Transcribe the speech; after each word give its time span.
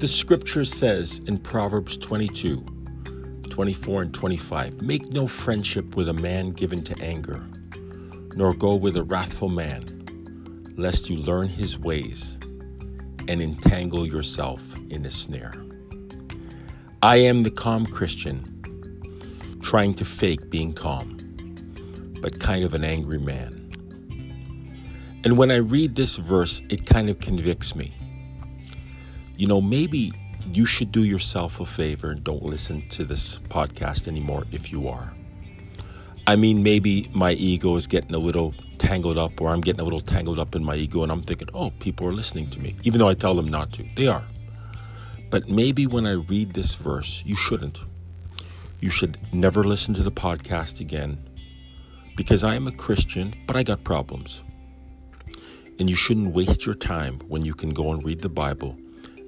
The 0.00 0.08
scripture 0.08 0.64
says 0.64 1.20
in 1.26 1.38
Proverbs 1.38 1.96
22 1.96 2.62
24 3.48 4.02
and 4.02 4.12
25 4.12 4.82
Make 4.82 5.12
no 5.12 5.28
friendship 5.28 5.94
with 5.94 6.08
a 6.08 6.12
man 6.12 6.50
given 6.50 6.82
to 6.82 7.00
anger, 7.00 7.42
nor 8.34 8.52
go 8.52 8.74
with 8.74 8.96
a 8.96 9.04
wrathful 9.04 9.48
man, 9.48 10.74
lest 10.76 11.08
you 11.08 11.16
learn 11.18 11.48
his 11.48 11.78
ways 11.78 12.36
and 13.28 13.40
entangle 13.40 14.04
yourself 14.04 14.76
in 14.90 15.06
a 15.06 15.10
snare. 15.10 15.54
I 17.00 17.16
am 17.18 17.44
the 17.44 17.50
calm 17.50 17.86
Christian, 17.86 19.60
trying 19.62 19.94
to 19.94 20.04
fake 20.04 20.50
being 20.50 20.72
calm, 20.72 21.16
but 22.20 22.40
kind 22.40 22.64
of 22.64 22.74
an 22.74 22.84
angry 22.84 23.20
man. 23.20 23.70
And 25.22 25.38
when 25.38 25.52
I 25.52 25.56
read 25.56 25.94
this 25.94 26.16
verse, 26.16 26.60
it 26.68 26.84
kind 26.84 27.08
of 27.08 27.20
convicts 27.20 27.76
me 27.76 27.94
you 29.44 29.48
know, 29.48 29.60
maybe 29.60 30.10
you 30.54 30.64
should 30.64 30.90
do 30.90 31.04
yourself 31.04 31.60
a 31.60 31.66
favor 31.66 32.12
and 32.12 32.24
don't 32.24 32.42
listen 32.42 32.80
to 32.88 33.04
this 33.04 33.40
podcast 33.50 34.08
anymore 34.08 34.44
if 34.52 34.72
you 34.72 34.88
are. 34.88 35.12
I 36.26 36.34
mean, 36.34 36.62
maybe 36.62 37.10
my 37.12 37.32
ego 37.32 37.76
is 37.76 37.86
getting 37.86 38.14
a 38.14 38.18
little 38.18 38.54
tangled 38.78 39.18
up, 39.18 39.38
or 39.42 39.50
I'm 39.50 39.60
getting 39.60 39.82
a 39.82 39.84
little 39.84 40.00
tangled 40.00 40.40
up 40.40 40.54
in 40.54 40.64
my 40.64 40.76
ego, 40.76 41.02
and 41.02 41.12
I'm 41.12 41.20
thinking, 41.20 41.50
oh, 41.52 41.72
people 41.78 42.06
are 42.06 42.12
listening 42.14 42.48
to 42.52 42.58
me, 42.58 42.74
even 42.84 42.98
though 42.98 43.08
I 43.08 43.12
tell 43.12 43.34
them 43.34 43.48
not 43.48 43.70
to. 43.74 43.86
They 43.96 44.06
are. 44.06 44.24
But 45.28 45.46
maybe 45.46 45.86
when 45.86 46.06
I 46.06 46.12
read 46.12 46.54
this 46.54 46.74
verse, 46.74 47.22
you 47.26 47.36
shouldn't. 47.36 47.80
You 48.80 48.88
should 48.88 49.18
never 49.34 49.62
listen 49.62 49.92
to 49.92 50.02
the 50.02 50.10
podcast 50.10 50.80
again 50.80 51.18
because 52.16 52.44
I 52.44 52.54
am 52.54 52.66
a 52.66 52.72
Christian, 52.72 53.34
but 53.46 53.56
I 53.56 53.62
got 53.62 53.84
problems. 53.84 54.40
And 55.78 55.90
you 55.90 55.96
shouldn't 55.96 56.32
waste 56.32 56.64
your 56.64 56.74
time 56.74 57.18
when 57.28 57.44
you 57.44 57.52
can 57.52 57.74
go 57.74 57.92
and 57.92 58.02
read 58.02 58.22
the 58.22 58.30
Bible 58.30 58.78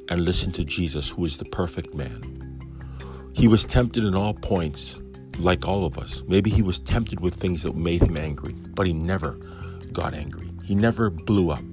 and 0.08 0.24
listen 0.24 0.52
to 0.52 0.64
Jesus, 0.64 1.10
who 1.10 1.24
is 1.24 1.36
the 1.38 1.44
perfect 1.46 1.94
man. 1.94 2.36
He 3.32 3.48
was 3.48 3.64
tempted 3.64 4.04
in 4.04 4.14
all 4.14 4.34
points, 4.34 4.96
like 5.38 5.66
all 5.66 5.84
of 5.84 5.98
us. 5.98 6.22
Maybe 6.26 6.50
he 6.50 6.62
was 6.62 6.78
tempted 6.78 7.20
with 7.20 7.34
things 7.34 7.62
that 7.62 7.76
made 7.76 8.02
him 8.02 8.16
angry, 8.16 8.54
but 8.74 8.86
he 8.86 8.92
never 8.92 9.32
got 9.92 10.14
angry. 10.14 10.50
He 10.64 10.74
never 10.74 11.10
blew 11.10 11.50
up. 11.50 11.64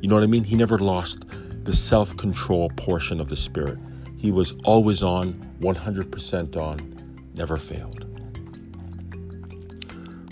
You 0.00 0.08
know 0.08 0.14
what 0.14 0.24
I 0.24 0.28
mean? 0.28 0.44
He 0.44 0.56
never 0.56 0.78
lost 0.78 1.24
the 1.64 1.72
self 1.72 2.16
control 2.16 2.70
portion 2.76 3.20
of 3.20 3.28
the 3.28 3.36
Spirit. 3.36 3.78
He 4.16 4.30
was 4.32 4.54
always 4.64 5.02
on, 5.02 5.34
100% 5.60 6.56
on, 6.56 7.30
never 7.36 7.56
failed. 7.56 8.04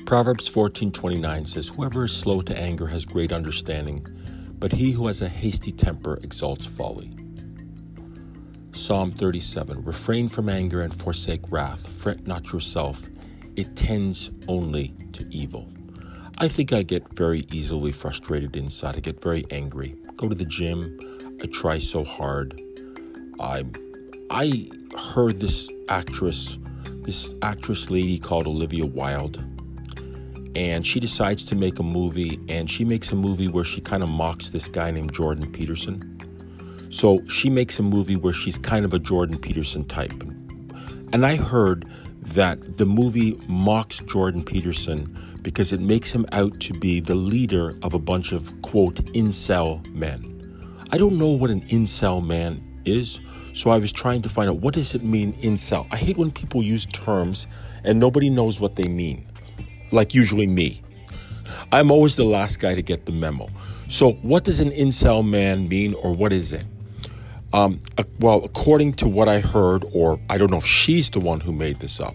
Proverbs 0.06 0.48
14:29 0.48 1.44
says, 1.47 1.69
"Whoever 1.69 2.05
is 2.05 2.12
slow 2.12 2.41
to 2.41 2.56
anger 2.56 2.87
has 2.87 3.05
great 3.05 3.33
understanding, 3.33 4.06
but 4.58 4.72
he 4.72 4.92
who 4.92 5.06
has 5.06 5.22
a 5.22 5.28
hasty 5.28 5.72
temper 5.72 6.18
exalts 6.22 6.66
folly. 6.66 7.10
Psalm 8.72 9.10
37 9.10 9.82
Refrain 9.84 10.28
from 10.28 10.48
anger 10.48 10.82
and 10.82 10.94
forsake 10.94 11.50
wrath. 11.50 11.86
Fret 11.86 12.26
not 12.26 12.52
yourself, 12.52 13.02
it 13.56 13.74
tends 13.76 14.30
only 14.48 14.94
to 15.12 15.26
evil. 15.30 15.68
I 16.38 16.48
think 16.48 16.72
I 16.72 16.82
get 16.82 17.14
very 17.14 17.46
easily 17.50 17.92
frustrated 17.92 18.56
inside. 18.56 18.96
I 18.96 19.00
get 19.00 19.22
very 19.22 19.46
angry. 19.50 19.96
Go 20.16 20.28
to 20.28 20.34
the 20.34 20.44
gym. 20.44 20.98
I 21.42 21.46
try 21.46 21.78
so 21.78 22.04
hard. 22.04 22.60
I 23.41 23.64
I 24.30 24.68
heard 24.98 25.41
this 25.41 25.68
actress, 25.88 26.58
this 27.02 27.34
actress 27.42 27.91
lady 27.91 28.18
called 28.18 28.46
Olivia 28.46 28.84
Wilde 28.84 29.42
and 30.56 30.86
she 30.86 30.98
decides 30.98 31.44
to 31.44 31.54
make 31.54 31.78
a 31.78 31.82
movie 31.82 32.40
and 32.48 32.70
she 32.70 32.82
makes 32.82 33.12
a 33.12 33.14
movie 33.14 33.46
where 33.46 33.62
she 33.62 33.78
kind 33.82 34.02
of 34.02 34.08
mocks 34.08 34.48
this 34.48 34.68
guy 34.68 34.90
named 34.90 35.12
Jordan 35.12 35.52
Peterson. 35.52 36.88
So 36.88 37.22
she 37.26 37.50
makes 37.50 37.78
a 37.78 37.82
movie 37.82 38.16
where 38.16 38.32
she's 38.32 38.56
kind 38.56 38.86
of 38.86 38.94
a 38.94 38.98
Jordan 38.98 39.38
Peterson 39.38 39.84
type. 39.84 40.14
And 41.12 41.26
I 41.26 41.36
heard 41.36 41.86
that 42.22 42.78
the 42.78 42.86
movie 42.86 43.38
mocks 43.47 43.98
Jordan 43.98 44.42
Peterson 44.42 45.38
because 45.42 45.75
it 45.75 45.81
makes 45.81 46.10
him 46.10 46.25
out 46.32 46.58
to 46.60 46.72
be 46.72 47.00
the 47.00 47.14
leader 47.14 47.76
of 47.82 47.92
a 47.92 47.98
bunch 47.98 48.32
of 48.32 48.50
quote 48.62 48.94
incel 49.12 49.86
men. 49.92 50.32
I 50.91 50.97
don't 50.97 51.19
know 51.19 51.28
what 51.28 51.50
an 51.50 51.60
incel 51.69 52.26
man 52.26 52.64
is, 52.86 53.20
so 53.52 53.69
I 53.69 53.76
was 53.76 53.92
trying 53.92 54.22
to 54.22 54.31
find 54.31 54.48
out 54.48 54.56
what 54.60 54.72
does 54.72 54.94
it 54.94 55.02
mean 55.02 55.34
incel. 55.34 55.86
I 55.91 55.98
hate 55.98 56.16
when 56.16 56.31
people 56.31 56.62
use 56.62 56.86
terms 56.86 57.47
and 57.84 58.00
nobody 58.00 58.31
knows 58.31 58.58
what 58.58 58.76
they 58.76 58.88
mean 58.88 59.26
like 59.91 60.14
usually 60.14 60.47
me. 60.47 60.82
I'm 61.72 61.91
always 61.91 62.16
the 62.16 62.24
last 62.24 62.60
guy 62.60 62.74
to 62.74 62.82
get 62.82 63.06
the 63.06 63.12
memo. 63.12 63.48
So, 63.88 64.12
what 64.22 64.44
does 64.44 64.60
an 64.60 64.70
incel 64.70 65.26
man 65.26 65.69
mean, 65.69 65.94
or 65.94 66.12
what 66.12 66.32
is 66.32 66.52
it? 66.52 66.66
Um, 67.52 67.80
uh, 67.98 68.04
well, 68.19 68.44
according 68.44 68.94
to 68.94 69.08
what 69.08 69.28
I 69.28 69.41
heard, 69.41 69.84
or 69.92 70.20
I 70.28 70.38
don't 70.38 70.50
know 70.50 70.56
if 70.58 70.66
she's 70.66 71.10
the 71.10 71.20
one 71.20 71.41
who 71.41 71.52
made 71.52 71.80
this 71.80 72.00
up. 72.00 72.14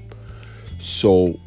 So, 0.79 1.39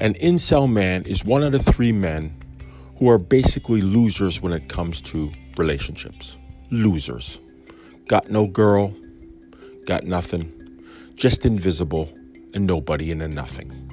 an 0.00 0.14
incel 0.14 0.70
man 0.70 1.04
is 1.04 1.24
one 1.24 1.44
out 1.44 1.54
of 1.54 1.64
three 1.64 1.92
men 1.92 2.36
who 2.98 3.10
are 3.10 3.18
basically 3.18 3.82
losers 3.82 4.40
when 4.40 4.52
it 4.52 4.68
comes 4.68 5.00
to 5.02 5.30
relationships. 5.56 6.36
Losers. 6.70 7.38
Got 8.08 8.30
no 8.30 8.46
girl, 8.46 8.94
got 9.86 10.04
nothing, 10.04 10.52
just 11.14 11.44
invisible, 11.44 12.12
and 12.54 12.66
nobody 12.66 13.10
and 13.10 13.22
a 13.22 13.28
nothing 13.28 13.85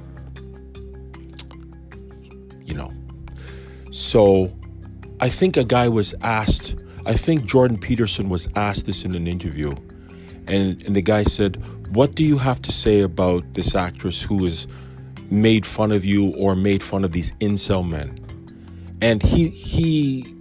you 2.65 2.73
know. 2.73 2.91
So 3.91 4.51
I 5.19 5.29
think 5.29 5.55
a 5.57 5.63
guy 5.63 5.87
was 5.87 6.13
asked, 6.21 6.75
I 7.05 7.13
think 7.13 7.45
Jordan 7.45 7.77
Peterson 7.77 8.29
was 8.29 8.47
asked 8.55 8.85
this 8.85 9.05
in 9.05 9.15
an 9.15 9.27
interview. 9.27 9.73
And, 10.47 10.81
and 10.83 10.95
the 10.95 11.01
guy 11.01 11.23
said, 11.23 11.63
What 11.95 12.15
do 12.15 12.23
you 12.23 12.37
have 12.37 12.61
to 12.63 12.71
say 12.71 13.01
about 13.01 13.53
this 13.53 13.75
actress 13.75 14.21
who 14.21 14.43
has 14.43 14.67
made 15.29 15.65
fun 15.65 15.91
of 15.91 16.03
you 16.03 16.33
or 16.35 16.55
made 16.55 16.83
fun 16.83 17.03
of 17.03 17.11
these 17.11 17.31
incel 17.33 17.87
men? 17.87 18.19
And 19.01 19.21
he, 19.21 19.49
he, 19.49 20.33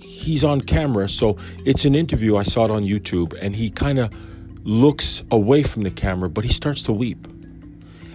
he's 0.00 0.44
on 0.44 0.60
camera, 0.60 1.08
so 1.08 1.36
it's 1.64 1.84
an 1.84 1.94
interview. 1.94 2.36
I 2.36 2.42
saw 2.42 2.64
it 2.64 2.70
on 2.70 2.82
YouTube, 2.82 3.36
and 3.40 3.54
he 3.54 3.70
kind 3.70 3.98
of 3.98 4.12
looks 4.66 5.22
away 5.30 5.62
from 5.62 5.82
the 5.82 5.90
camera, 5.90 6.30
but 6.30 6.44
he 6.44 6.52
starts 6.52 6.82
to 6.84 6.92
weep. 6.92 7.26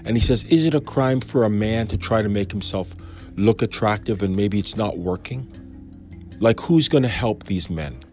And 0.05 0.17
he 0.17 0.21
says, 0.21 0.43
Is 0.45 0.65
it 0.65 0.73
a 0.73 0.81
crime 0.81 1.21
for 1.21 1.43
a 1.43 1.49
man 1.49 1.87
to 1.87 1.97
try 1.97 2.21
to 2.21 2.29
make 2.29 2.51
himself 2.51 2.93
look 3.39 3.61
attractive 3.61 4.21
and 4.21 4.35
maybe 4.35 4.59
it's 4.59 4.75
not 4.75 4.97
working? 4.97 5.47
Like, 6.39 6.59
who's 6.59 6.87
going 6.87 7.03
to 7.03 7.09
help 7.09 7.43
these 7.43 7.69
men? 7.69 8.03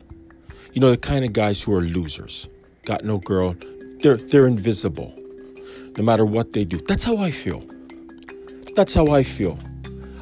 You 0.72 0.80
know, 0.80 0.90
the 0.90 0.96
kind 0.96 1.24
of 1.24 1.32
guys 1.32 1.62
who 1.62 1.74
are 1.74 1.80
losers, 1.80 2.48
got 2.84 3.04
no 3.04 3.18
girl, 3.18 3.56
they're, 4.00 4.16
they're 4.16 4.46
invisible 4.46 5.14
no 5.96 6.04
matter 6.04 6.24
what 6.24 6.52
they 6.52 6.64
do. 6.64 6.78
That's 6.78 7.04
how 7.04 7.16
I 7.18 7.30
feel. 7.30 7.62
That's 8.74 8.94
how 8.94 9.08
I 9.08 9.22
feel. 9.22 9.58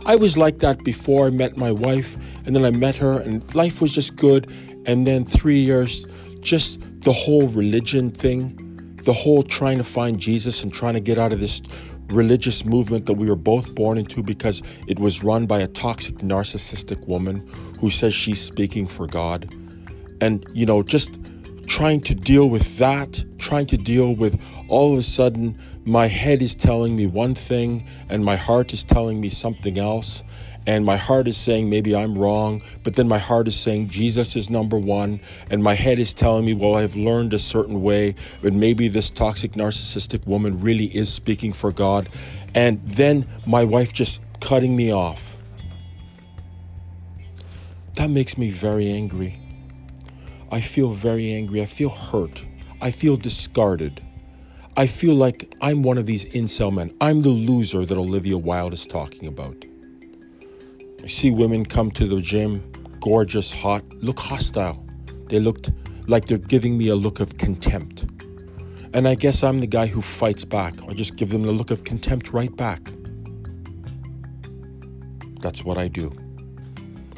I 0.07 0.17
was 0.17 0.37
like 0.37 0.59
that 0.59 0.85
before 0.85 1.27
I 1.27 1.31
met 1.31 1.57
my 1.57 1.73
wife, 1.73 2.17
and 2.45 2.55
then 2.55 2.65
I 2.65 2.71
met 2.71 2.95
her, 2.97 3.19
and 3.21 3.55
life 3.55 3.81
was 3.81 3.93
just 3.93 4.17
good. 4.17 4.51
And 4.87 5.07
then 5.07 5.25
three 5.25 5.59
years, 5.59 6.05
just 6.41 6.79
the 7.01 7.13
whole 7.13 7.49
religion 7.49 8.11
thing, 8.11 8.61
the 9.05 9.13
whole 9.13 9.43
trying 9.43 9.79
to 9.79 9.85
find 9.85 10.21
Jesus 10.21 10.63
and 10.63 10.73
trying 10.73 10.95
to 10.95 11.01
get 11.01 11.19
out 11.19 11.33
of 11.33 11.41
this 11.41 11.61
religious 12.09 12.65
movement 12.65 13.07
that 13.07 13.15
we 13.15 13.29
were 13.29 13.37
both 13.37 13.75
born 13.75 13.99
into 13.99 14.23
because 14.23 14.63
it 14.87 14.99
was 14.99 15.23
run 15.23 15.47
by 15.47 15.61
a 15.61 15.67
toxic, 15.67 16.17
narcissistic 16.19 17.07
woman 17.07 17.47
who 17.81 17.91
says 17.91 18.15
she's 18.15 18.41
speaking 18.41 18.87
for 18.87 19.07
God. 19.07 19.53
And, 20.21 20.47
you 20.53 20.67
know, 20.67 20.83
just 20.83 21.19
trying 21.67 22.01
to 22.03 22.15
deal 22.15 22.49
with 22.49 22.77
that, 22.79 23.25
trying 23.39 23.67
to 23.67 23.77
deal 23.77 24.15
with 24.15 24.41
all 24.69 24.93
of 24.93 24.99
a 24.99 25.03
sudden 25.03 25.59
my 25.85 26.07
head 26.07 26.41
is 26.41 26.55
telling 26.55 26.97
me 26.97 27.07
one 27.07 27.35
thing 27.35 27.87
and 28.09 28.25
my 28.25 28.37
heart 28.37 28.73
is 28.73 28.85
telling 28.85 29.21
me 29.21 29.29
something 29.29 29.79
else 29.79 30.23
and 30.67 30.85
my 30.85 30.97
heart 30.97 31.29
is 31.29 31.37
saying 31.37 31.69
maybe 31.69 31.95
I'm 31.95 32.17
wrong, 32.17 32.63
but 32.83 32.97
then 32.97 33.09
my 33.09 33.19
heart 33.19 33.49
is 33.49 33.57
saying 33.57 33.89
Jesus 33.89 34.37
is 34.37 34.49
number 34.49 34.79
one, 34.79 35.21
and 35.51 35.63
my 35.63 35.75
head 35.75 35.99
is 35.99 36.15
telling 36.15 36.45
me, 36.45 36.55
well, 36.55 36.77
I've 36.77 36.97
learned 36.97 37.35
a 37.35 37.39
certain 37.39 37.83
way, 37.83 38.15
but 38.43 38.53
maybe 38.53 38.89
this 38.89 39.11
toxic 39.11 39.53
narcissistic 39.53 40.27
woman 40.27 40.61
really 40.61 40.87
is 40.87 41.13
speaking 41.13 41.53
for 41.53 41.73
God, 41.73 42.09
and 42.55 42.81
then 42.87 43.27
my 43.47 43.65
wife 43.65 43.93
just 43.93 44.21
cutting 44.41 44.75
me 44.75 44.93
off. 44.93 45.37
That 47.95 48.11
makes 48.11 48.37
me 48.37 48.51
very 48.51 48.91
angry. 48.91 49.41
I 50.51 50.61
feel 50.61 50.91
very 50.91 51.33
angry. 51.33 51.63
I 51.63 51.67
feel 51.67 51.91
hurt. 51.91 52.45
I 52.81 52.91
feel 52.91 53.17
discarded. 53.17 54.03
I 54.77 54.87
feel 54.89 55.15
like 55.15 55.55
I'm 55.61 55.83
one 55.83 55.99
of 55.99 56.07
these 56.07 56.25
incel 56.27 56.73
men. 56.73 56.93
I'm 57.01 57.21
the 57.21 57.29
loser 57.29 57.85
that 57.85 57.97
Olivia 57.97 58.37
Wilde 58.37 58.73
is 58.73 58.87
talking 58.87 59.29
about. 59.29 59.65
See 61.07 61.31
women 61.31 61.67
come 61.67 61.91
to 61.93 62.07
the 62.07 62.21
gym, 62.21 62.63
gorgeous, 63.01 63.53
hot, 63.53 63.85
look 63.95 64.19
hostile. 64.19 64.85
They 65.29 65.39
looked 65.39 65.71
like 66.07 66.27
they're 66.27 66.39
giving 66.39 66.79
me 66.79 66.89
a 66.89 66.95
look 66.95 67.21
of 67.21 67.37
contempt. 67.37 68.07
And 68.95 69.07
I 69.07 69.15
guess 69.15 69.43
I'm 69.43 69.61
the 69.61 69.67
guy 69.67 69.87
who 69.87 70.01
fights 70.01 70.45
back. 70.45 70.75
I 70.89 70.93
just 70.93 71.17
give 71.17 71.31
them 71.31 71.43
the 71.43 71.53
look 71.53 71.71
of 71.71 71.85
contempt 71.85 72.33
right 72.33 72.55
back. 72.57 72.81
That's 75.41 75.65
what 75.65 75.77
I 75.77 75.89
do. 75.89 76.11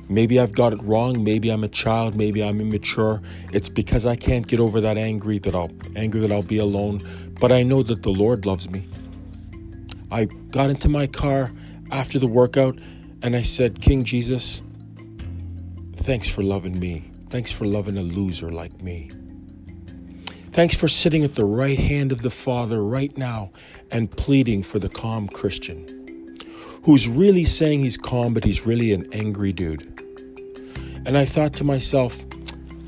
Maybe 0.09 0.41
I've 0.41 0.55
got 0.55 0.73
it 0.73 0.83
wrong. 0.83 1.23
Maybe 1.23 1.51
I'm 1.51 1.63
a 1.63 1.69
child. 1.69 2.17
Maybe 2.17 2.43
I'm 2.43 2.61
immature. 2.61 3.21
It's 3.53 3.69
because 3.69 4.05
I 4.05 4.17
can't 4.17 4.47
get 4.47 4.59
over 4.59 4.81
that 4.81 4.97
angry 4.97 5.39
that 5.41 5.55
I'll 5.55 5.71
anger 5.95 6.19
that 6.21 6.33
I'll 6.33 6.43
be 6.43 6.59
alone. 6.59 7.03
But 7.41 7.53
I 7.53 7.63
know 7.63 7.83
that 7.85 8.03
the 8.03 8.11
Lord 8.11 8.47
loves 8.47 8.69
me. 8.69 8.89
I 10.11 10.25
got 10.25 10.71
into 10.71 10.89
my 10.89 11.07
car 11.07 11.53
after 11.91 12.19
the 12.19 12.27
workout 12.27 12.79
and 13.23 13.37
I 13.37 13.43
said, 13.43 13.81
King 13.81 14.05
Jesus, 14.05 14.63
thanks 15.97 16.29
for 16.29 16.43
loving 16.43 16.79
me. 16.79 17.11
Thanks 17.29 17.51
for 17.53 17.67
loving 17.67 17.99
a 17.99 18.03
loser 18.03 18.51
like 18.51 18.83
me. 18.83 19.11
Thanks 20.53 20.75
for 20.75 20.89
sitting 20.89 21.25
at 21.25 21.35
the 21.35 21.45
right 21.45 21.79
hand 21.79 22.13
of 22.13 22.23
the 22.23 22.31
Father 22.31 22.83
right 22.83 23.17
now 23.19 23.51
and 23.91 24.11
pleading 24.11 24.63
for 24.63 24.79
the 24.79 24.89
calm 24.89 25.29
Christian 25.29 25.97
who's 26.87 27.09
really 27.09 27.45
saying 27.45 27.81
he's 27.81 27.97
calm, 27.97 28.33
but 28.33 28.45
he's 28.45 28.65
really 28.65 28.93
an 28.93 29.13
angry 29.13 29.53
dude. 29.53 29.83
And 31.05 31.19
I 31.19 31.25
thought 31.25 31.53
to 31.55 31.65
myself, 31.65 32.25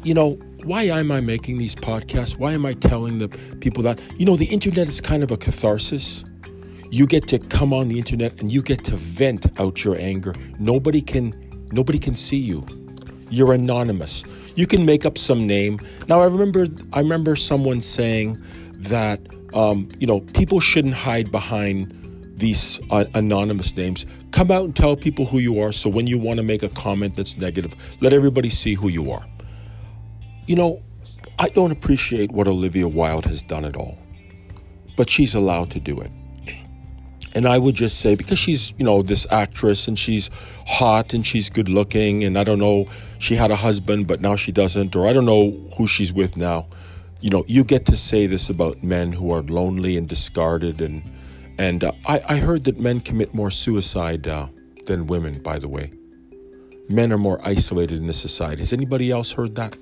you 0.04 0.14
know, 0.14 0.38
why 0.62 0.84
am 0.84 1.10
I 1.10 1.20
making 1.20 1.58
these 1.58 1.74
podcasts? 1.74 2.38
Why 2.38 2.52
am 2.52 2.64
I 2.64 2.74
telling 2.74 3.18
the 3.18 3.28
people 3.60 3.82
that? 3.82 4.00
You 4.16 4.24
know, 4.24 4.36
the 4.36 4.46
internet 4.46 4.86
is 4.86 5.00
kind 5.00 5.24
of 5.24 5.32
a 5.32 5.36
catharsis. 5.36 6.24
You 6.90 7.06
get 7.06 7.28
to 7.28 7.38
come 7.38 7.72
on 7.74 7.88
the 7.88 7.98
internet 7.98 8.40
and 8.40 8.50
you 8.50 8.62
get 8.62 8.84
to 8.84 8.96
vent 8.96 9.46
out 9.60 9.84
your 9.84 9.98
anger. 9.98 10.34
Nobody 10.58 11.02
can 11.02 11.34
nobody 11.70 11.98
can 11.98 12.16
see 12.16 12.38
you. 12.38 12.66
You're 13.30 13.52
anonymous. 13.52 14.24
You 14.54 14.66
can 14.66 14.86
make 14.86 15.04
up 15.04 15.18
some 15.18 15.46
name. 15.46 15.78
Now 16.08 16.20
I 16.20 16.24
remember 16.24 16.66
I 16.94 17.00
remember 17.00 17.36
someone 17.36 17.82
saying 17.82 18.42
that 18.78 19.20
um, 19.52 19.88
you 19.98 20.06
know 20.06 20.20
people 20.20 20.60
shouldn't 20.60 20.94
hide 20.94 21.30
behind 21.30 21.94
these 22.36 22.80
uh, 22.90 23.04
anonymous 23.14 23.76
names. 23.76 24.06
Come 24.30 24.50
out 24.50 24.64
and 24.64 24.74
tell 24.74 24.96
people 24.96 25.26
who 25.26 25.38
you 25.38 25.60
are. 25.60 25.72
So 25.72 25.90
when 25.90 26.06
you 26.06 26.18
want 26.18 26.38
to 26.38 26.42
make 26.42 26.62
a 26.62 26.68
comment 26.70 27.16
that's 27.16 27.36
negative, 27.36 27.74
let 28.00 28.12
everybody 28.12 28.48
see 28.48 28.74
who 28.74 28.88
you 28.88 29.10
are. 29.10 29.26
You 30.46 30.56
know, 30.56 30.82
I 31.38 31.48
don't 31.48 31.72
appreciate 31.72 32.32
what 32.32 32.48
Olivia 32.48 32.88
Wilde 32.88 33.26
has 33.26 33.42
done 33.42 33.64
at 33.64 33.76
all, 33.76 33.98
but 34.96 35.10
she's 35.10 35.34
allowed 35.34 35.70
to 35.72 35.80
do 35.80 36.00
it. 36.00 36.10
And 37.38 37.46
I 37.46 37.56
would 37.56 37.76
just 37.76 38.00
say, 38.00 38.16
because 38.16 38.36
she's, 38.36 38.72
you 38.78 38.84
know, 38.84 39.00
this 39.00 39.24
actress 39.30 39.86
and 39.86 39.96
she's 39.96 40.28
hot 40.66 41.14
and 41.14 41.24
she's 41.24 41.48
good 41.48 41.68
looking, 41.68 42.24
and 42.24 42.36
I 42.36 42.42
don't 42.42 42.58
know, 42.58 42.88
she 43.20 43.36
had 43.36 43.52
a 43.52 43.54
husband, 43.54 44.08
but 44.08 44.20
now 44.20 44.34
she 44.34 44.50
doesn't, 44.50 44.96
or 44.96 45.06
I 45.06 45.12
don't 45.12 45.24
know 45.24 45.52
who 45.76 45.86
she's 45.86 46.12
with 46.12 46.36
now. 46.36 46.66
You 47.20 47.30
know, 47.30 47.44
you 47.46 47.62
get 47.62 47.86
to 47.86 47.96
say 47.96 48.26
this 48.26 48.50
about 48.50 48.82
men 48.82 49.12
who 49.12 49.30
are 49.32 49.42
lonely 49.42 49.96
and 49.96 50.08
discarded 50.08 50.80
and 50.80 51.00
and 51.60 51.84
uh, 51.84 51.92
I, 52.06 52.20
I, 52.28 52.36
heard 52.38 52.64
that 52.64 52.80
men 52.80 52.98
commit 52.98 53.32
more 53.32 53.52
suicide 53.52 54.26
uh, 54.26 54.48
than 54.86 55.06
women, 55.06 55.40
by 55.40 55.60
the 55.60 55.68
way. 55.68 55.92
Men 56.88 57.12
are 57.12 57.18
more 57.18 57.40
isolated 57.46 57.98
in 57.98 58.08
this 58.08 58.20
society. 58.20 58.62
Has 58.62 58.72
anybody 58.72 59.12
else 59.12 59.30
heard 59.30 59.54
that? 59.54 59.76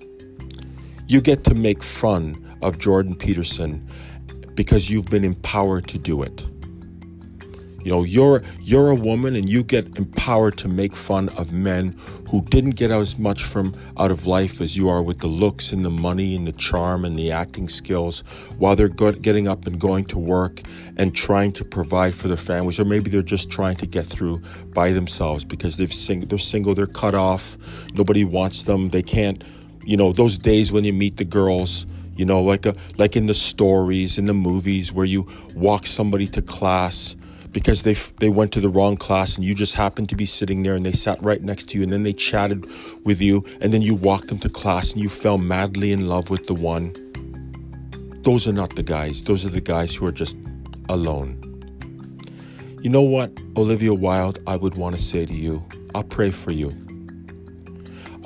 You 1.07 1.23
get 1.23 1.43
to 1.45 1.55
make 1.55 1.83
fun 1.83 2.59
of 2.61 2.79
Jordan 2.79 3.15
Peterson 3.15 3.89
because 4.55 4.91
you've 4.91 5.07
been 5.07 5.25
empowered 5.25 5.89
to 5.89 5.99
do 5.99 6.23
it. 6.23 6.45
You 7.87 7.93
know, 7.93 8.03
you're 8.03 8.43
you're 8.59 8.91
a 8.91 8.97
woman 8.97 9.37
and 9.37 9.49
you 9.49 9.63
get 9.63 9.97
empowered 9.97 10.59
to 10.59 10.67
make 10.67 10.97
fun 10.97 11.29
of 11.29 11.53
men 11.53 11.97
who 12.29 12.43
didn't 12.43 12.71
get 12.71 12.91
as 12.91 13.17
much 13.17 13.45
from 13.45 13.77
out 13.97 14.11
of 14.11 14.27
life 14.27 14.61
as 14.61 14.77
you 14.77 14.89
are 14.89 15.01
with 15.01 15.21
the 15.21 15.29
looks 15.29 15.71
and 15.71 15.85
the 15.85 15.91
money 15.91 16.35
and 16.35 16.49
the 16.49 16.53
charm 16.53 17.05
and 17.05 17.15
the 17.15 17.31
acting 17.31 17.69
skills 17.69 18.25
while 18.59 18.75
they're 18.75 18.89
getting 18.89 19.47
up 19.47 19.69
and 19.69 19.81
going 19.81 20.05
to 20.07 20.19
work 20.19 20.63
and 20.97 21.15
trying 21.15 21.53
to 21.53 21.65
provide 21.65 22.13
for 22.13 22.27
their 22.27 22.37
families. 22.37 22.81
Or 22.81 22.85
maybe 22.85 23.09
they're 23.09 23.23
just 23.23 23.51
trying 23.51 23.77
to 23.77 23.87
get 23.87 24.05
through 24.05 24.43
by 24.75 24.91
themselves 24.91 25.45
because 25.45 25.77
they've 25.77 25.93
sing- 25.93 26.27
they're 26.27 26.39
single, 26.39 26.75
they're 26.75 26.89
cut 26.89 27.15
off, 27.15 27.57
nobody 27.93 28.25
wants 28.25 28.65
them, 28.65 28.91
they 28.91 29.05
can't, 29.05 29.45
you 29.85 29.97
know, 29.97 30.13
those 30.13 30.39
days 30.39 30.73
when 30.73 30.83
you 30.83 30.93
meet 30.93 31.19
the 31.19 31.25
girls 31.25 31.87
you 32.17 32.25
know 32.25 32.41
like 32.41 32.65
a 32.65 32.75
like 32.97 33.15
in 33.15 33.27
the 33.27 33.35
stories 33.35 34.17
in 34.17 34.25
the 34.25 34.33
movies 34.33 34.91
where 34.91 35.05
you 35.05 35.29
walk 35.55 35.87
somebody 35.87 36.27
to 36.27 36.41
class 36.41 37.15
because 37.57 37.85
they 37.85 37.95
they 38.19 38.29
went 38.29 38.53
to 38.53 38.61
the 38.61 38.69
wrong 38.69 38.99
class 38.99 39.37
and 39.37 39.43
you 39.43 39.55
just 39.55 39.77
happened 39.77 40.11
to 40.11 40.15
be 40.15 40.27
sitting 40.27 40.63
there 40.63 40.75
and 40.75 40.85
they 40.85 40.93
sat 40.93 41.19
right 41.23 41.43
next 41.43 41.71
to 41.71 41.79
you 41.79 41.85
and 41.85 41.91
then 41.91 42.03
they 42.03 42.13
chatted 42.13 42.67
with 43.03 43.19
you 43.19 43.43
and 43.63 43.73
then 43.73 43.81
you 43.81 43.95
walked 43.95 44.29
them 44.29 44.39
to 44.39 44.51
class 44.51 44.93
and 44.93 45.01
you 45.01 45.09
fell 45.09 45.39
madly 45.39 45.91
in 45.91 46.07
love 46.07 46.29
with 46.29 46.47
the 46.49 46.53
one. 46.53 46.93
Those 48.25 48.47
are 48.47 48.53
not 48.53 48.77
the 48.77 48.83
guys. 48.83 49.23
Those 49.23 49.47
are 49.47 49.49
the 49.49 49.63
guys 49.63 49.95
who 49.95 50.05
are 50.05 50.13
just 50.13 50.37
alone. 50.91 51.41
You 52.83 52.91
know 52.91 53.01
what 53.01 53.33
olivia 53.57 53.95
wilde 53.95 54.39
i 54.47 54.55
would 54.55 54.77
want 54.77 54.95
to 54.95 55.01
say 55.01 55.25
to 55.25 55.33
you 55.33 55.65
i'll 55.95 56.11
pray 56.19 56.31
for 56.31 56.51
you. 56.51 56.71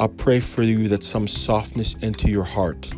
I'll 0.01 0.09
pray 0.09 0.41
for 0.41 0.65
you 0.65 0.89
that 0.89 1.05
some 1.05 1.29
softness 1.29 1.95
enter 2.03 2.29
your 2.29 2.49
heart 2.57 2.91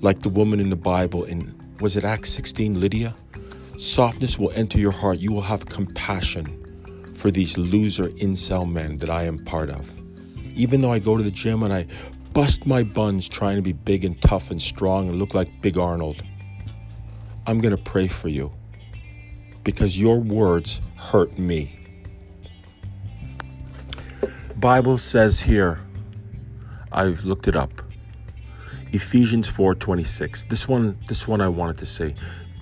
like 0.00 0.22
the 0.22 0.30
woman 0.30 0.60
in 0.60 0.70
the 0.70 0.82
bible 0.92 1.24
in 1.24 1.54
was 1.80 1.94
it 1.94 2.04
acts 2.04 2.30
16 2.30 2.80
lydia 2.80 3.14
Softness 3.78 4.38
will 4.38 4.52
enter 4.54 4.78
your 4.78 4.92
heart. 4.92 5.18
You 5.18 5.32
will 5.32 5.42
have 5.42 5.66
compassion 5.66 6.60
for 7.14 7.30
these 7.30 7.56
loser 7.56 8.08
incel 8.10 8.70
men 8.70 8.98
that 8.98 9.10
I 9.10 9.24
am 9.24 9.44
part 9.44 9.70
of. 9.70 9.90
Even 10.54 10.80
though 10.80 10.92
I 10.92 10.98
go 10.98 11.16
to 11.16 11.22
the 11.22 11.30
gym 11.30 11.62
and 11.62 11.72
I 11.72 11.86
bust 12.32 12.66
my 12.66 12.82
buns 12.82 13.28
trying 13.28 13.56
to 13.56 13.62
be 13.62 13.72
big 13.72 14.04
and 14.04 14.20
tough 14.20 14.50
and 14.50 14.60
strong 14.60 15.08
and 15.08 15.18
look 15.18 15.34
like 15.34 15.48
Big 15.60 15.76
Arnold, 15.76 16.22
I'm 17.46 17.60
going 17.60 17.76
to 17.76 17.82
pray 17.82 18.08
for 18.08 18.28
you 18.28 18.52
because 19.64 19.98
your 19.98 20.18
words 20.18 20.80
hurt 20.96 21.38
me. 21.38 21.78
Bible 24.56 24.98
says 24.98 25.40
here, 25.40 25.80
I've 26.92 27.24
looked 27.24 27.48
it 27.48 27.56
up. 27.56 27.70
Ephesians 28.92 29.50
4:26. 29.50 30.48
This 30.48 30.68
one 30.68 30.96
this 31.08 31.26
one 31.26 31.40
I 31.40 31.48
wanted 31.48 31.78
to 31.78 31.86
say. 31.86 32.14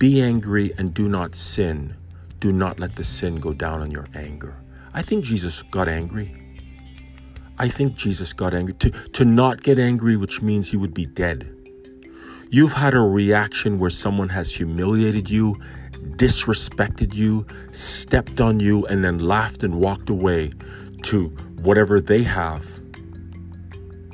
Be 0.03 0.21
angry 0.21 0.73
and 0.77 0.93
do 0.93 1.07
not 1.07 1.33
sin. 1.33 1.95
Do 2.41 2.51
not 2.51 2.77
let 2.77 2.97
the 2.97 3.05
sin 3.05 3.37
go 3.37 3.53
down 3.53 3.79
on 3.79 3.89
your 3.89 4.05
anger. 4.13 4.53
I 4.93 5.01
think 5.01 5.23
Jesus 5.23 5.63
got 5.63 5.87
angry. 5.87 6.35
I 7.57 7.69
think 7.69 7.95
Jesus 7.95 8.33
got 8.33 8.53
angry. 8.53 8.73
To, 8.73 8.89
to 8.89 9.23
not 9.23 9.63
get 9.63 9.79
angry, 9.79 10.17
which 10.17 10.41
means 10.41 10.69
he 10.69 10.75
would 10.75 10.93
be 10.93 11.05
dead. 11.05 11.49
You've 12.49 12.73
had 12.73 12.93
a 12.93 12.99
reaction 12.99 13.79
where 13.79 13.89
someone 13.89 14.27
has 14.27 14.53
humiliated 14.53 15.29
you, 15.29 15.55
disrespected 16.17 17.13
you, 17.13 17.47
stepped 17.71 18.41
on 18.41 18.59
you, 18.59 18.85
and 18.87 19.05
then 19.05 19.19
laughed 19.19 19.63
and 19.63 19.75
walked 19.79 20.09
away 20.09 20.51
to 21.03 21.27
whatever 21.61 22.01
they 22.01 22.23
have. 22.23 22.65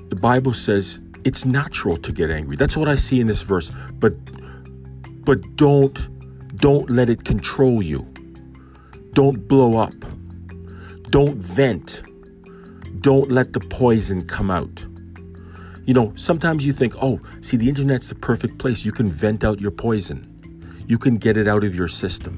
The 0.09 0.19
Bible 0.21 0.53
says 0.53 0.99
it's 1.23 1.45
natural 1.45 1.97
to 1.97 2.11
get 2.11 2.29
angry. 2.29 2.57
That's 2.57 2.77
what 2.77 2.87
I 2.87 2.95
see 2.95 3.19
in 3.19 3.25
this 3.25 3.41
verse. 3.41 3.71
But 3.93 4.13
but 5.29 5.55
don't 5.55 6.09
don't 6.57 6.89
let 6.89 7.07
it 7.07 7.23
control 7.23 7.83
you. 7.83 8.01
Don't 9.13 9.47
blow 9.47 9.77
up. 9.77 9.93
Don't 11.11 11.37
vent. 11.37 12.01
Don't 12.99 13.29
let 13.29 13.53
the 13.53 13.59
poison 13.59 14.25
come 14.25 14.49
out. 14.49 14.83
You 15.85 15.93
know, 15.93 16.13
sometimes 16.15 16.65
you 16.65 16.73
think, 16.73 16.95
"Oh, 16.99 17.21
see 17.41 17.57
the 17.57 17.69
internet's 17.69 18.07
the 18.07 18.15
perfect 18.15 18.57
place. 18.57 18.83
You 18.83 18.91
can 18.91 19.07
vent 19.11 19.43
out 19.43 19.61
your 19.61 19.69
poison. 19.69 20.19
You 20.87 20.97
can 20.97 21.17
get 21.17 21.37
it 21.37 21.47
out 21.47 21.63
of 21.63 21.75
your 21.75 21.87
system." 21.87 22.33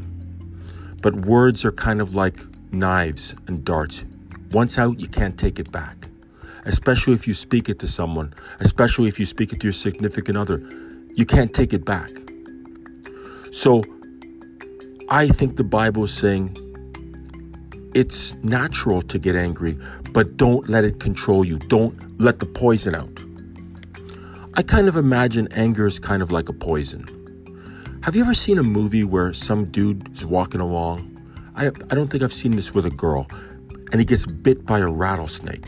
But 1.01 1.25
words 1.25 1.63
are 1.63 1.71
kind 1.71 2.01
of 2.01 2.13
like 2.13 2.45
knives 2.73 3.35
and 3.47 3.63
darts. 3.63 4.03
Once 4.51 4.77
out, 4.77 4.99
you 4.99 5.07
can't 5.07 5.37
take 5.37 5.59
it 5.59 5.71
back. 5.71 6.09
Especially 6.65 7.13
if 7.13 7.25
you 7.25 7.33
speak 7.33 7.69
it 7.69 7.79
to 7.79 7.87
someone, 7.87 8.33
especially 8.59 9.07
if 9.07 9.17
you 9.17 9.25
speak 9.25 9.53
it 9.53 9.61
to 9.61 9.67
your 9.67 9.79
significant 9.87 10.37
other. 10.37 10.61
You 11.15 11.25
can't 11.25 11.53
take 11.53 11.71
it 11.71 11.85
back. 11.85 12.20
So 13.51 13.83
I 15.09 15.27
think 15.27 15.57
the 15.57 15.63
Bible 15.63 16.05
is 16.05 16.13
saying 16.13 16.57
it's 17.93 18.33
natural 18.35 19.01
to 19.01 19.19
get 19.19 19.35
angry, 19.35 19.77
but 20.13 20.37
don't 20.37 20.69
let 20.69 20.85
it 20.85 21.01
control 21.01 21.43
you. 21.43 21.59
Don't 21.59 22.19
let 22.19 22.39
the 22.39 22.45
poison 22.45 22.95
out. 22.95 23.09
I 24.53 24.63
kind 24.63 24.87
of 24.87 24.95
imagine 24.95 25.49
anger 25.51 25.85
is 25.85 25.99
kind 25.99 26.21
of 26.21 26.31
like 26.31 26.47
a 26.47 26.53
poison. 26.53 27.05
Have 28.03 28.15
you 28.15 28.23
ever 28.23 28.33
seen 28.33 28.57
a 28.57 28.63
movie 28.63 29.03
where 29.03 29.33
some 29.33 29.65
dude 29.65 30.15
is 30.15 30.25
walking 30.25 30.61
along? 30.61 31.07
I, 31.55 31.67
I 31.67 31.95
don't 31.95 32.07
think 32.07 32.23
I've 32.23 32.33
seen 32.33 32.55
this 32.55 32.73
with 32.73 32.85
a 32.85 32.89
girl, 32.89 33.27
and 33.91 33.99
he 33.99 34.05
gets 34.05 34.25
bit 34.25 34.65
by 34.65 34.79
a 34.79 34.87
rattlesnake. 34.87 35.67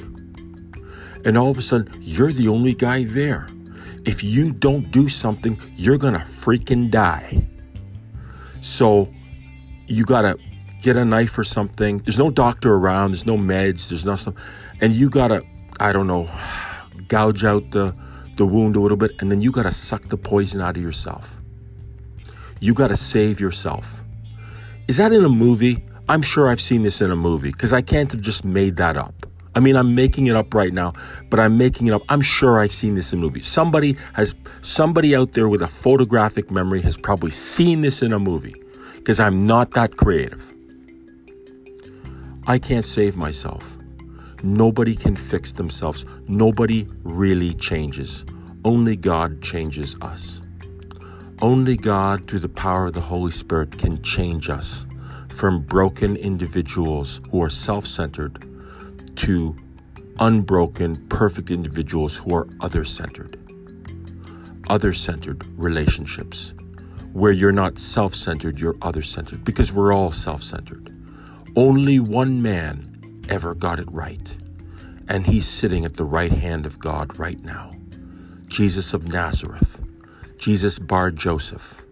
And 1.25 1.37
all 1.37 1.51
of 1.51 1.57
a 1.57 1.61
sudden, 1.61 1.93
you're 2.01 2.31
the 2.31 2.47
only 2.47 2.73
guy 2.73 3.03
there. 3.03 3.47
If 4.05 4.23
you 4.23 4.51
don't 4.51 4.89
do 4.91 5.09
something, 5.09 5.59
you're 5.75 5.97
gonna 5.97 6.19
freaking 6.19 6.89
die. 6.89 7.47
So 8.63 9.13
you 9.87 10.05
gotta 10.05 10.39
get 10.81 10.95
a 10.95 11.03
knife 11.03 11.37
or 11.37 11.43
something. 11.43 11.97
There's 11.97 12.17
no 12.17 12.31
doctor 12.31 12.73
around. 12.73 13.11
There's 13.11 13.25
no 13.25 13.37
meds. 13.37 13.89
There's 13.89 14.05
nothing, 14.05 14.35
and 14.79 14.93
you 14.93 15.09
gotta, 15.09 15.43
I 15.81 15.91
don't 15.91 16.07
know, 16.07 16.29
gouge 17.09 17.43
out 17.43 17.71
the 17.71 17.93
the 18.37 18.45
wound 18.45 18.77
a 18.77 18.79
little 18.79 18.97
bit, 18.97 19.11
and 19.19 19.29
then 19.29 19.41
you 19.41 19.51
gotta 19.51 19.73
suck 19.73 20.07
the 20.07 20.17
poison 20.17 20.61
out 20.61 20.77
of 20.77 20.81
yourself. 20.81 21.41
You 22.61 22.73
gotta 22.73 22.95
save 22.95 23.41
yourself. 23.41 24.01
Is 24.87 24.95
that 24.95 25.11
in 25.11 25.25
a 25.25 25.29
movie? 25.29 25.85
I'm 26.07 26.21
sure 26.21 26.47
I've 26.47 26.61
seen 26.61 26.83
this 26.83 27.01
in 27.01 27.11
a 27.11 27.17
movie 27.17 27.51
because 27.51 27.73
I 27.73 27.81
can't 27.81 28.11
have 28.13 28.21
just 28.21 28.45
made 28.45 28.77
that 28.77 28.95
up. 28.95 29.25
I 29.55 29.59
mean, 29.59 29.75
I'm 29.75 29.93
making 29.93 30.27
it 30.27 30.35
up 30.35 30.53
right 30.53 30.73
now, 30.73 30.93
but 31.29 31.39
I'm 31.39 31.57
making 31.57 31.87
it 31.87 31.93
up. 31.93 32.01
I'm 32.09 32.21
sure 32.21 32.59
I've 32.59 32.71
seen 32.71 32.95
this 32.95 33.13
in 33.13 33.19
movies. 33.19 33.47
Somebody 33.47 33.97
has, 34.13 34.35
somebody 34.61 35.15
out 35.15 35.33
there 35.33 35.47
with 35.47 35.61
a 35.61 35.67
photographic 35.67 36.49
memory 36.49 36.81
has 36.81 36.97
probably 36.97 37.31
seen 37.31 37.81
this 37.81 38.01
in 38.01 38.13
a 38.13 38.19
movie 38.19 38.55
because 38.95 39.19
I'm 39.19 39.45
not 39.45 39.71
that 39.71 39.95
creative. 39.95 40.53
I 42.47 42.57
can't 42.57 42.85
save 42.85 43.15
myself. 43.15 43.77
Nobody 44.41 44.95
can 44.95 45.15
fix 45.15 45.51
themselves. 45.53 46.05
Nobody 46.27 46.87
really 47.03 47.53
changes. 47.53 48.25
Only 48.65 48.95
God 48.95 49.41
changes 49.41 49.95
us. 50.01 50.41
Only 51.41 51.77
God, 51.77 52.27
through 52.27 52.39
the 52.39 52.49
power 52.49 52.87
of 52.87 52.93
the 52.93 53.01
Holy 53.01 53.31
Spirit, 53.31 53.77
can 53.77 54.01
change 54.01 54.49
us 54.49 54.85
from 55.29 55.61
broken 55.61 56.15
individuals 56.15 57.21
who 57.31 57.41
are 57.41 57.49
self 57.49 57.85
centered 57.85 58.45
to 59.17 59.55
unbroken, 60.19 61.07
perfect 61.07 61.51
individuals 61.51 62.15
who 62.17 62.35
are 62.35 62.47
other 62.59 62.83
centered. 62.85 63.39
Other 64.69 64.93
centered 64.93 65.45
relationships 65.57 66.53
where 67.13 67.31
you're 67.31 67.51
not 67.51 67.77
self 67.77 68.15
centered, 68.15 68.59
you're 68.59 68.75
other 68.81 69.01
centered 69.01 69.43
because 69.43 69.71
we're 69.71 69.93
all 69.93 70.11
self 70.11 70.41
centered. 70.43 70.89
Only 71.55 71.99
one 71.99 72.41
man 72.41 73.23
ever 73.29 73.53
got 73.53 73.79
it 73.79 73.91
right, 73.91 74.35
and 75.07 75.25
he's 75.27 75.47
sitting 75.47 75.85
at 75.85 75.95
the 75.95 76.05
right 76.05 76.31
hand 76.31 76.65
of 76.65 76.79
God 76.79 77.17
right 77.19 77.41
now 77.43 77.71
Jesus 78.47 78.93
of 78.93 79.11
Nazareth, 79.11 79.81
Jesus 80.37 80.79
Bar 80.79 81.11
Joseph, 81.11 81.83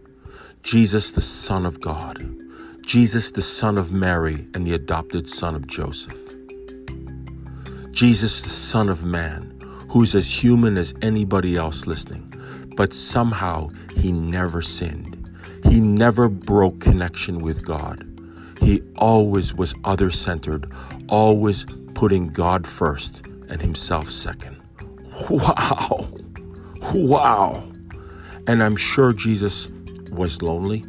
Jesus 0.63 1.11
the 1.11 1.21
Son 1.21 1.65
of 1.65 1.81
God, 1.81 2.37
Jesus 2.81 3.31
the 3.31 3.41
Son 3.41 3.77
of 3.77 3.91
Mary 3.91 4.47
and 4.53 4.65
the 4.65 4.73
adopted 4.73 5.29
Son 5.29 5.55
of 5.55 5.67
Joseph. 5.67 6.20
Jesus, 8.01 8.41
the 8.41 8.49
Son 8.49 8.89
of 8.89 9.03
Man, 9.03 9.59
who's 9.91 10.15
as 10.15 10.43
human 10.43 10.75
as 10.75 10.91
anybody 11.03 11.55
else 11.55 11.85
listening, 11.85 12.33
but 12.75 12.93
somehow 12.93 13.69
he 13.95 14.11
never 14.11 14.59
sinned. 14.59 15.29
He 15.65 15.79
never 15.79 16.27
broke 16.27 16.79
connection 16.79 17.37
with 17.37 17.63
God. 17.63 18.03
He 18.59 18.81
always 18.97 19.53
was 19.53 19.75
other 19.83 20.09
centered, 20.09 20.73
always 21.09 21.67
putting 21.93 22.29
God 22.29 22.65
first 22.65 23.23
and 23.49 23.61
himself 23.61 24.09
second. 24.09 24.59
Wow! 25.29 26.09
Wow! 26.95 27.63
And 28.47 28.63
I'm 28.63 28.77
sure 28.77 29.13
Jesus 29.13 29.67
was 30.09 30.41
lonely. 30.41 30.83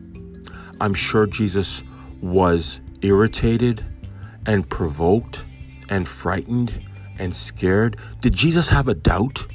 I'm 0.81 0.95
sure 0.95 1.26
Jesus 1.26 1.83
was 2.23 2.81
irritated 3.02 3.85
and 4.47 4.66
provoked 4.66 5.45
and 5.90 6.09
frightened 6.09 6.88
and 7.19 7.35
scared? 7.35 7.97
Did 8.21 8.35
Jesus 8.35 8.69
have 8.69 8.88
a 8.88 8.95
doubt? 8.95 9.47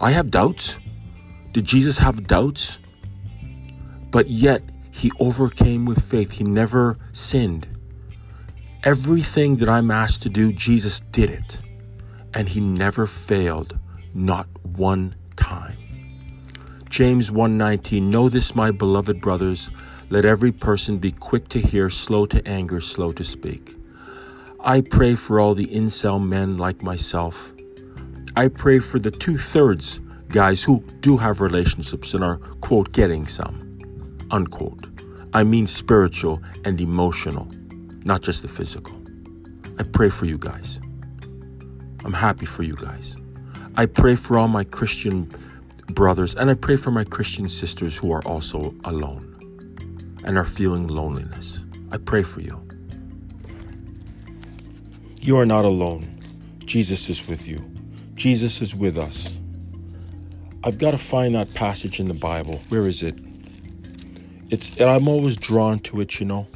I 0.00 0.10
have 0.10 0.30
doubts. 0.30 0.78
Did 1.52 1.64
Jesus 1.64 1.98
have 1.98 2.26
doubts? 2.26 2.78
But 4.10 4.28
yet, 4.28 4.62
he 4.90 5.10
overcame 5.18 5.84
with 5.84 6.04
faith. 6.04 6.32
He 6.32 6.44
never 6.44 6.98
sinned. 7.12 7.66
Everything 8.82 9.56
that 9.56 9.68
I'm 9.68 9.90
asked 9.90 10.22
to 10.22 10.28
do, 10.28 10.52
Jesus 10.52 11.00
did 11.12 11.30
it. 11.30 11.60
And 12.34 12.48
he 12.48 12.60
never 12.60 13.06
failed, 13.06 13.78
not 14.14 14.46
one 14.62 15.14
time. 15.36 15.76
James 16.88 17.30
1:19 17.30 18.08
Know 18.08 18.28
this 18.28 18.54
my 18.54 18.70
beloved 18.70 19.20
brothers 19.20 19.70
let 20.08 20.24
every 20.24 20.52
person 20.52 20.98
be 20.98 21.10
quick 21.10 21.48
to 21.48 21.60
hear 21.60 21.90
slow 21.90 22.26
to 22.26 22.46
anger 22.46 22.80
slow 22.80 23.12
to 23.12 23.24
speak 23.24 23.75
I 24.68 24.80
pray 24.80 25.14
for 25.14 25.38
all 25.38 25.54
the 25.54 25.68
incel 25.68 26.20
men 26.20 26.56
like 26.56 26.82
myself. 26.82 27.52
I 28.34 28.48
pray 28.48 28.80
for 28.80 28.98
the 28.98 29.12
two 29.12 29.36
thirds 29.36 30.00
guys 30.30 30.64
who 30.64 30.80
do 30.98 31.16
have 31.16 31.40
relationships 31.40 32.14
and 32.14 32.24
are, 32.24 32.38
quote, 32.62 32.90
getting 32.90 33.28
some, 33.28 34.18
unquote. 34.32 34.88
I 35.32 35.44
mean 35.44 35.68
spiritual 35.68 36.42
and 36.64 36.80
emotional, 36.80 37.46
not 38.04 38.22
just 38.22 38.42
the 38.42 38.48
physical. 38.48 39.00
I 39.78 39.84
pray 39.84 40.10
for 40.10 40.26
you 40.26 40.36
guys. 40.36 40.80
I'm 42.04 42.12
happy 42.12 42.44
for 42.44 42.64
you 42.64 42.74
guys. 42.74 43.14
I 43.76 43.86
pray 43.86 44.16
for 44.16 44.36
all 44.36 44.48
my 44.48 44.64
Christian 44.64 45.30
brothers 45.92 46.34
and 46.34 46.50
I 46.50 46.54
pray 46.54 46.74
for 46.74 46.90
my 46.90 47.04
Christian 47.04 47.48
sisters 47.48 47.96
who 47.96 48.10
are 48.10 48.26
also 48.26 48.74
alone 48.82 49.32
and 50.24 50.36
are 50.36 50.44
feeling 50.44 50.88
loneliness. 50.88 51.60
I 51.92 51.98
pray 51.98 52.24
for 52.24 52.40
you. 52.40 52.65
You 55.26 55.36
are 55.38 55.44
not 55.44 55.64
alone. 55.64 56.20
Jesus 56.66 57.10
is 57.10 57.26
with 57.26 57.48
you. 57.48 57.58
Jesus 58.14 58.62
is 58.62 58.76
with 58.76 58.96
us. 58.96 59.28
I've 60.62 60.78
got 60.78 60.92
to 60.92 60.98
find 60.98 61.34
that 61.34 61.52
passage 61.52 61.98
in 61.98 62.06
the 62.06 62.14
Bible. 62.14 62.62
Where 62.68 62.86
is 62.86 63.02
it? 63.02 63.18
It's 64.50 64.80
I'm 64.80 65.08
always 65.08 65.36
drawn 65.36 65.80
to 65.80 66.00
it, 66.00 66.20
you 66.20 66.26
know. 66.26 66.46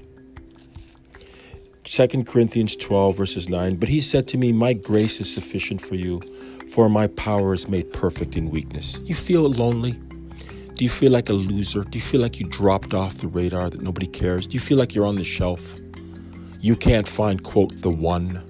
2 1.82 2.22
Corinthians 2.22 2.76
12 2.76 3.16
verses 3.16 3.48
9, 3.48 3.74
but 3.74 3.88
he 3.88 4.00
said 4.00 4.28
to 4.28 4.38
me, 4.38 4.52
"My 4.52 4.72
grace 4.72 5.20
is 5.20 5.34
sufficient 5.34 5.80
for 5.80 5.96
you, 5.96 6.20
for 6.70 6.88
my 6.88 7.08
power 7.08 7.52
is 7.52 7.66
made 7.66 7.92
perfect 7.92 8.36
in 8.36 8.50
weakness." 8.50 9.00
You 9.02 9.16
feel 9.16 9.50
lonely? 9.50 9.98
Do 10.74 10.84
you 10.84 10.90
feel 10.90 11.10
like 11.10 11.28
a 11.28 11.32
loser? 11.32 11.82
Do 11.82 11.98
you 11.98 12.04
feel 12.04 12.20
like 12.20 12.38
you 12.38 12.46
dropped 12.46 12.94
off 12.94 13.14
the 13.18 13.26
radar 13.26 13.68
that 13.68 13.82
nobody 13.82 14.06
cares? 14.06 14.46
Do 14.46 14.54
you 14.54 14.60
feel 14.60 14.78
like 14.78 14.94
you're 14.94 15.06
on 15.06 15.16
the 15.16 15.24
shelf? 15.24 15.60
You 16.60 16.76
can't 16.76 17.08
find 17.08 17.42
quote 17.42 17.76
the 17.82 17.90
one 17.90 18.44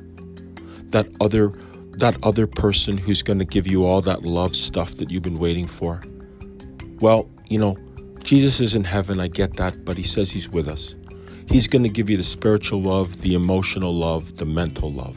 that 0.90 1.06
other 1.20 1.52
that 1.98 2.16
other 2.22 2.46
person 2.46 2.96
who's 2.96 3.22
going 3.22 3.38
to 3.38 3.44
give 3.44 3.66
you 3.66 3.84
all 3.84 4.00
that 4.00 4.22
love 4.22 4.56
stuff 4.56 4.96
that 4.96 5.10
you've 5.10 5.22
been 5.22 5.38
waiting 5.38 5.66
for. 5.66 6.02
Well, 7.00 7.28
you 7.48 7.58
know, 7.58 7.76
Jesus 8.22 8.60
is 8.60 8.74
in 8.74 8.84
heaven, 8.84 9.20
I 9.20 9.28
get 9.28 9.56
that, 9.56 9.84
but 9.84 9.96
he 9.96 10.04
says 10.04 10.30
he's 10.30 10.48
with 10.48 10.68
us. 10.68 10.94
He's 11.48 11.66
going 11.66 11.82
to 11.82 11.88
give 11.88 12.08
you 12.08 12.16
the 12.16 12.24
spiritual 12.24 12.80
love, 12.80 13.20
the 13.22 13.34
emotional 13.34 13.94
love, 13.94 14.36
the 14.36 14.46
mental 14.46 14.90
love. 14.90 15.16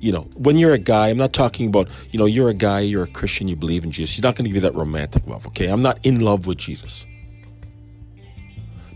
You 0.00 0.12
know, 0.12 0.30
when 0.34 0.58
you're 0.58 0.74
a 0.74 0.78
guy, 0.78 1.08
I'm 1.08 1.16
not 1.16 1.32
talking 1.32 1.66
about, 1.66 1.88
you 2.12 2.18
know, 2.18 2.26
you're 2.26 2.50
a 2.50 2.54
guy, 2.54 2.80
you're 2.80 3.02
a 3.02 3.08
Christian, 3.08 3.48
you 3.48 3.56
believe 3.56 3.82
in 3.82 3.90
Jesus. 3.90 4.14
He's 4.14 4.22
not 4.22 4.36
going 4.36 4.44
to 4.44 4.50
give 4.50 4.62
you 4.62 4.70
that 4.70 4.76
romantic 4.76 5.26
love, 5.26 5.44
okay? 5.48 5.66
I'm 5.66 5.82
not 5.82 5.98
in 6.04 6.20
love 6.20 6.46
with 6.46 6.58
Jesus. 6.58 7.04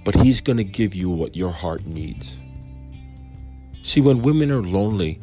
But 0.04 0.14
he's 0.16 0.40
going 0.40 0.58
to 0.58 0.64
give 0.64 0.94
you 0.94 1.10
what 1.10 1.34
your 1.34 1.50
heart 1.50 1.86
needs. 1.86 2.36
See, 3.82 4.00
when 4.00 4.22
women 4.22 4.52
are 4.52 4.62
lonely, 4.62 5.20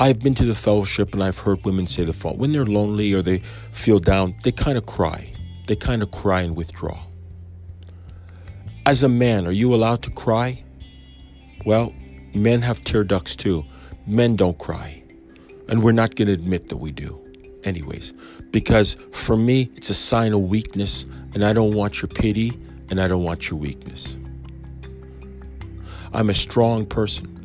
I've 0.00 0.18
been 0.18 0.34
to 0.36 0.44
the 0.44 0.54
fellowship 0.56 1.14
and 1.14 1.22
I've 1.22 1.38
heard 1.38 1.64
women 1.64 1.86
say 1.86 2.04
the 2.04 2.12
phone. 2.12 2.36
When 2.36 2.50
they're 2.50 2.66
lonely 2.66 3.12
or 3.12 3.22
they 3.22 3.38
feel 3.70 4.00
down, 4.00 4.34
they 4.42 4.50
kind 4.50 4.76
of 4.76 4.86
cry. 4.86 5.32
They 5.66 5.76
kind 5.76 6.02
of 6.02 6.10
cry 6.10 6.42
and 6.42 6.56
withdraw. 6.56 6.98
As 8.86 9.02
a 9.02 9.08
man, 9.08 9.46
are 9.46 9.52
you 9.52 9.74
allowed 9.74 10.02
to 10.02 10.10
cry? 10.10 10.62
Well, 11.64 11.94
men 12.34 12.62
have 12.62 12.82
tear 12.82 13.04
ducts 13.04 13.36
too. 13.36 13.64
Men 14.06 14.36
don't 14.36 14.58
cry. 14.58 15.02
And 15.68 15.82
we're 15.82 15.92
not 15.92 16.16
going 16.16 16.26
to 16.26 16.34
admit 16.34 16.68
that 16.68 16.76
we 16.76 16.90
do, 16.90 17.18
anyways. 17.62 18.12
Because 18.50 18.96
for 19.12 19.36
me, 19.36 19.70
it's 19.76 19.90
a 19.90 19.94
sign 19.94 20.34
of 20.34 20.40
weakness, 20.40 21.06
and 21.34 21.44
I 21.44 21.52
don't 21.52 21.72
want 21.72 22.02
your 22.02 22.08
pity, 22.08 22.52
and 22.90 23.00
I 23.00 23.08
don't 23.08 23.22
want 23.22 23.48
your 23.48 23.58
weakness. 23.58 24.16
I'm 26.12 26.28
a 26.28 26.34
strong 26.34 26.84
person. 26.84 27.43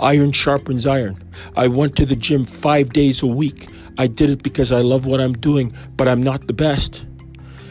Iron 0.00 0.32
sharpens 0.32 0.86
iron. 0.86 1.22
I 1.56 1.68
went 1.68 1.96
to 1.96 2.06
the 2.06 2.16
gym 2.16 2.44
five 2.44 2.92
days 2.92 3.22
a 3.22 3.26
week. 3.26 3.68
I 3.98 4.06
did 4.06 4.30
it 4.30 4.42
because 4.42 4.72
I 4.72 4.80
love 4.80 5.06
what 5.06 5.20
I'm 5.20 5.34
doing, 5.34 5.72
but 5.96 6.08
I'm 6.08 6.22
not 6.22 6.46
the 6.46 6.52
best. 6.52 7.04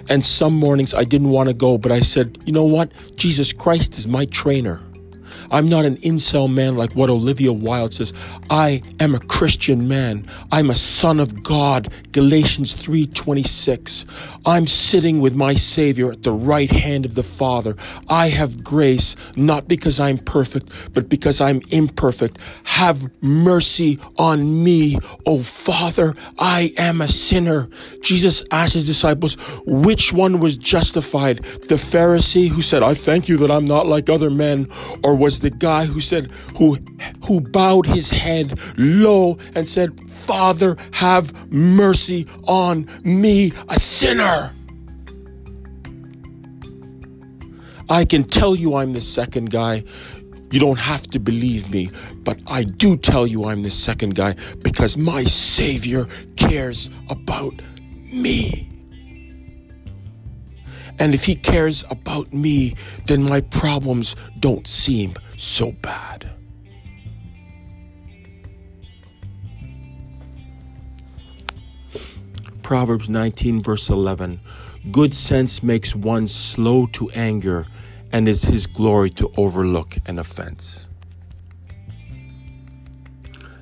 And 0.10 0.26
some 0.26 0.54
mornings 0.54 0.94
I 0.94 1.04
didn't 1.04 1.30
want 1.30 1.50
to 1.50 1.56
go, 1.56 1.78
but 1.78 1.92
I 1.92 2.00
said, 2.00 2.38
you 2.46 2.54
know 2.54 2.64
what? 2.64 2.92
Jesus 3.18 3.52
Christ 3.52 3.98
is 3.98 4.08
my 4.08 4.26
trainer. 4.26 4.82
I'm 5.52 5.68
not 5.68 5.86
an 5.86 5.98
incel 5.98 6.52
man 6.52 6.76
like 6.76 6.94
what 6.94 7.10
Olivia 7.10 7.54
Wilde 7.54 7.94
says. 7.94 8.14
I 8.50 8.82
am 9.00 9.16
a 9.16 9.20
Christian 9.20 9.88
man. 9.88 10.26
I'm 10.52 10.70
a 10.70 10.76
son 10.76 11.20
of 11.20 11.44
God. 11.44 11.92
Galatians 12.12 12.74
3:26. 12.76 14.06
I'm 14.46 14.68
sitting 14.68 15.20
with 15.20 15.36
my 15.36 15.54
Savior 15.54 16.12
at 16.12 16.24
the 16.24 16.32
right 16.32 16.72
hand 16.72 17.06
of 17.06 17.16
the 17.16 17.24
Father. 17.24 17.76
I 18.08 18.30
have 18.30 18.64
grace 18.64 19.16
not 19.36 19.68
because 19.68 20.00
I'm 20.00 20.18
perfect, 20.18 20.70
but 20.94 21.10
because 21.10 21.42
I'm 21.42 21.62
imperfect. 21.70 22.38
Have 22.64 23.10
mercy 23.22 24.00
on 24.18 24.64
me, 24.64 24.98
O 25.26 25.40
Father. 25.40 26.16
I 26.40 26.74
am 26.78 27.02
a 27.02 27.08
sinner. 27.08 27.70
Jesus 28.02 28.44
asked 28.52 28.74
his 28.74 28.86
disciples, 28.86 29.36
which 29.66 30.14
one 30.14 30.40
was 30.40 30.58
justified? 30.58 31.38
The 31.44 31.76
Pharisee 31.76 32.50
who 32.50 32.62
said, 32.62 32.84
I 32.84 32.94
thank 32.94 33.28
you 33.28 33.38
that 33.38 33.52
I'm 33.52 33.66
not 33.66 33.88
like 33.88 34.10
other 34.10 34.30
men, 34.30 34.70
or 35.04 35.16
was 35.16 35.37
the 35.40 35.50
guy 35.50 35.86
who 35.86 36.00
said, 36.00 36.32
who, 36.58 36.78
who 37.26 37.42
bowed 37.42 37.86
his 37.86 38.10
head 38.10 38.60
low 38.78 39.38
and 39.56 39.68
said, 39.68 40.10
Father, 40.10 40.78
have 40.94 41.52
mercy 41.52 42.28
on 42.44 42.88
me, 43.04 43.54
a 43.70 43.80
sinner. 43.80 44.54
I 47.90 48.04
can 48.04 48.26
tell 48.26 48.56
you 48.56 48.76
I'm 48.76 48.94
the 48.94 49.02
second 49.02 49.50
guy. 49.50 49.84
You 50.52 50.60
don't 50.60 50.80
have 50.80 51.04
to 51.12 51.20
believe 51.20 51.72
me, 51.72 51.90
but 52.24 52.40
I 52.48 52.64
do 52.64 52.98
tell 52.98 53.28
you 53.28 53.46
I'm 53.46 53.64
the 53.64 53.72
second 53.72 54.16
guy 54.16 54.36
because 54.62 54.98
my 54.98 55.24
Savior 55.26 56.08
cares 56.36 56.90
about 57.10 57.54
me. 58.12 58.70
And 61.00 61.14
if 61.14 61.26
He 61.26 61.36
cares 61.36 61.84
about 61.90 62.34
me, 62.34 62.76
then 63.06 63.24
my 63.24 63.42
problems 63.42 64.16
don't 64.40 64.68
seem 64.68 65.14
so 65.38 65.72
bad. 65.72 66.30
Proverbs 72.62 73.08
19, 73.08 73.62
verse 73.62 73.90
11 73.90 74.42
Good 74.92 75.16
sense 75.16 75.64
makes 75.64 75.96
one 75.96 76.28
slow 76.28 76.86
to 76.88 77.10
anger, 77.12 77.66
and 78.12 78.28
is 78.28 78.44
his 78.44 78.68
glory 78.68 79.10
to 79.12 79.32
overlook 79.38 79.98
an 80.06 80.20
offense. 80.20 80.86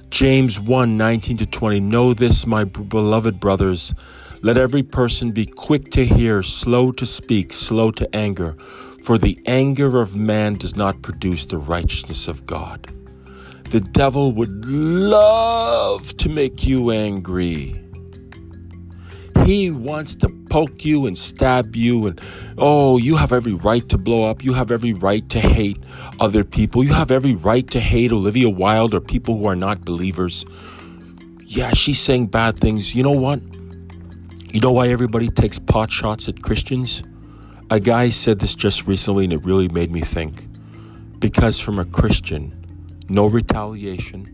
James 0.10 0.60
1 0.60 0.98
19 0.98 1.38
to 1.38 1.46
20 1.46 1.79
Know 1.82 2.13
this, 2.13 2.48
my 2.48 2.63
beloved 2.63 3.39
brothers. 3.39 3.94
Let 4.41 4.58
every 4.58 4.84
person 4.84 5.32
be 5.32 5.46
quick 5.46 5.91
to 5.91 6.05
hear, 6.05 6.41
slow 6.41 6.91
to 6.94 7.05
speak, 7.05 7.51
slow 7.51 7.91
to 7.91 8.15
anger, 8.15 8.55
for 9.05 9.19
the 9.19 9.39
anger 9.45 10.01
of 10.01 10.15
man 10.15 10.55
does 10.55 10.75
not 10.75 11.03
produce 11.03 11.45
the 11.45 11.59
righteousness 11.59 12.27
of 12.27 12.43
God. 12.47 12.91
The 13.69 13.79
devil 13.79 14.31
would 14.31 14.65
love 14.65 16.17
to 16.17 16.27
make 16.27 16.65
you 16.65 16.89
angry. 16.89 17.79
He 19.45 19.69
wants 19.69 20.15
to 20.15 20.29
poke 20.50 20.83
you 20.83 21.05
and 21.05 21.15
stab 21.15 21.75
you, 21.75 22.07
and 22.07 22.19
oh, 22.57 22.97
you 22.97 23.15
have 23.15 23.31
every 23.31 23.53
right 23.53 23.88
to 23.89 23.97
blow 24.00 24.27
up. 24.27 24.43
You 24.43 24.53
have 24.53 24.71
every 24.71 24.93
right 24.93 25.29
to 25.29 25.39
hate 25.39 25.77
other 26.19 26.43
people. 26.43 26.83
You 26.83 26.93
have 26.93 27.12
every 27.12 27.35
right 27.35 27.69
to 27.69 27.79
hate 27.79 28.12
Olivia 28.12 28.50
Wilde 28.50 28.95
or 28.95 29.01
people 29.01 29.38
who 29.38 29.45
are 29.45 29.55
not 29.55 29.85
believers. 29.85 30.45
Yeah, 31.43 31.69
she's 31.75 32.00
saying 32.00 32.27
bad 32.27 32.59
things. 32.59 32.95
You 32.95 33.03
know 33.03 33.12
what? 33.12 33.39
You 34.51 34.62
know 34.62 34.71
why 34.71 34.88
everybody 34.88 35.27
takes 35.27 35.59
pot 35.59 35.91
shots 35.91 36.27
at 36.27 36.41
Christians? 36.41 37.03
A 37.75 37.79
guy 37.82 38.08
said 38.08 38.39
this 38.39 38.55
just 38.55 38.88
recently 38.88 39.25
and 39.25 39.34
it 39.34 39.44
really 39.44 39.67
made 39.67 39.91
me 39.91 40.00
think. 40.00 40.48
Because 41.20 41.60
from 41.60 41.77
a 41.77 41.84
Christian, 41.84 42.55
no 43.10 43.25
retaliation, 43.25 44.32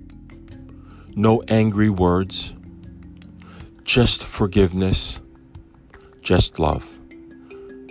no 1.16 1.42
angry 1.48 1.90
words, 1.90 2.54
just 3.84 4.24
forgiveness, 4.24 5.20
just 6.22 6.60
love. 6.60 6.96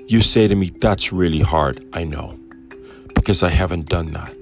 You 0.06 0.22
say 0.22 0.46
to 0.46 0.54
me, 0.54 0.70
that's 0.70 1.12
really 1.12 1.40
hard. 1.40 1.84
I 1.92 2.04
know, 2.04 2.38
because 3.16 3.42
I 3.42 3.48
haven't 3.48 3.88
done 3.88 4.12
that. 4.12 4.32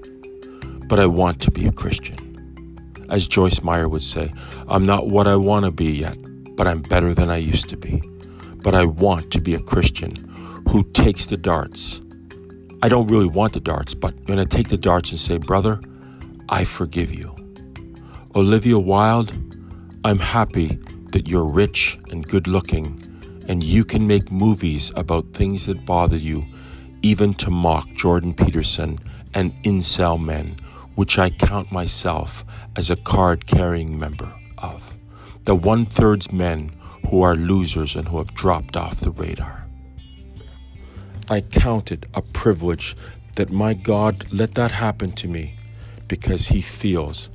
But 0.89 1.01
I 1.01 1.07
want 1.07 1.41
to 1.41 1.51
be 1.51 1.67
a 1.67 1.73
Christian. 1.73 2.19
As 3.09 3.27
Joyce 3.27 3.63
Meyer 3.63 3.89
would 3.89 4.05
say, 4.05 4.31
I'm 4.69 4.85
not 4.85 5.09
what 5.09 5.27
I 5.27 5.37
want 5.37 5.65
to 5.65 5.71
be 5.71 5.91
yet, 5.91 6.19
but 6.55 6.67
I'm 6.67 6.83
better 6.83 7.15
than 7.15 7.31
I 7.31 7.39
used 7.39 7.71
to 7.71 7.79
be. 7.79 8.03
But 8.63 8.75
I 8.75 8.85
want 8.85 9.31
to 9.31 9.41
be 9.41 9.55
a 9.55 9.61
Christian 9.61 10.28
who 10.69 10.85
takes 10.93 11.27
the 11.27 11.37
darts. 11.37 12.01
I 12.83 12.89
don't 12.89 13.09
really 13.09 13.27
want 13.27 13.53
the 13.55 13.61
darts, 13.61 13.95
but 13.95 14.15
I'm 14.15 14.25
going 14.25 14.39
to 14.39 14.47
take 14.47 14.69
the 14.69 14.77
darts 14.77 15.11
and 15.11 15.19
say, 15.19 15.39
Brother, 15.39 15.81
I 16.49 16.65
forgive 16.65 17.13
you. 17.13 17.35
Olivia 18.35 18.79
Wilde, 18.79 19.33
I'm 20.05 20.19
happy 20.19 20.79
that 21.13 21.27
you're 21.27 21.45
rich 21.45 21.99
and 22.11 22.27
good 22.27 22.47
looking 22.47 23.03
and 23.49 23.63
you 23.63 23.85
can 23.85 24.07
make 24.07 24.31
movies 24.31 24.93
about 24.95 25.33
things 25.33 25.67
that 25.67 25.87
bother 25.87 26.19
you, 26.19 26.45
even 27.03 27.33
to 27.33 27.51
mock 27.51 27.89
Jordan 27.95 28.35
Peterson 28.35 28.99
and 29.35 29.53
incel 29.65 30.23
men, 30.23 30.59
which 30.95 31.19
I 31.19 31.31
count 31.31 31.73
myself 31.73 32.45
as 32.77 32.91
a 32.91 32.97
card 32.97 33.47
carrying 33.47 33.99
member 33.99 34.31
of. 34.59 34.95
The 35.45 35.55
one 35.55 35.87
thirds 35.87 36.31
men 36.31 36.73
who 37.09 37.23
are 37.23 37.35
losers 37.35 37.97
and 37.97 38.09
who 38.09 38.19
have 38.19 38.35
dropped 38.35 38.77
off 38.77 38.97
the 38.97 39.11
radar. 39.11 39.68
I 41.31 41.43
count 41.43 41.93
it 41.93 42.07
a 42.15 42.23
privilege 42.23 42.97
that 43.37 43.51
my 43.51 43.75
God 43.75 44.27
let 44.33 44.55
that 44.55 44.71
happen 44.71 45.11
to 45.13 45.29
me 45.29 45.59
because 46.09 46.49
He 46.49 46.63
feels 46.63 47.29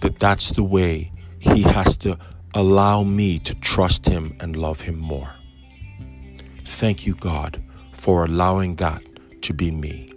that 0.00 0.18
that's 0.18 0.50
the 0.50 0.62
way 0.62 1.10
He 1.38 1.62
has 1.62 1.96
to 1.98 2.18
allow 2.54 3.02
me 3.04 3.38
to 3.40 3.54
trust 3.54 4.06
Him 4.06 4.36
and 4.40 4.54
love 4.54 4.82
Him 4.82 4.98
more. 4.98 5.32
Thank 6.64 7.06
you, 7.06 7.14
God, 7.14 7.62
for 7.92 8.24
allowing 8.24 8.76
that 8.76 9.02
to 9.42 9.54
be 9.54 9.70
me. 9.70 10.12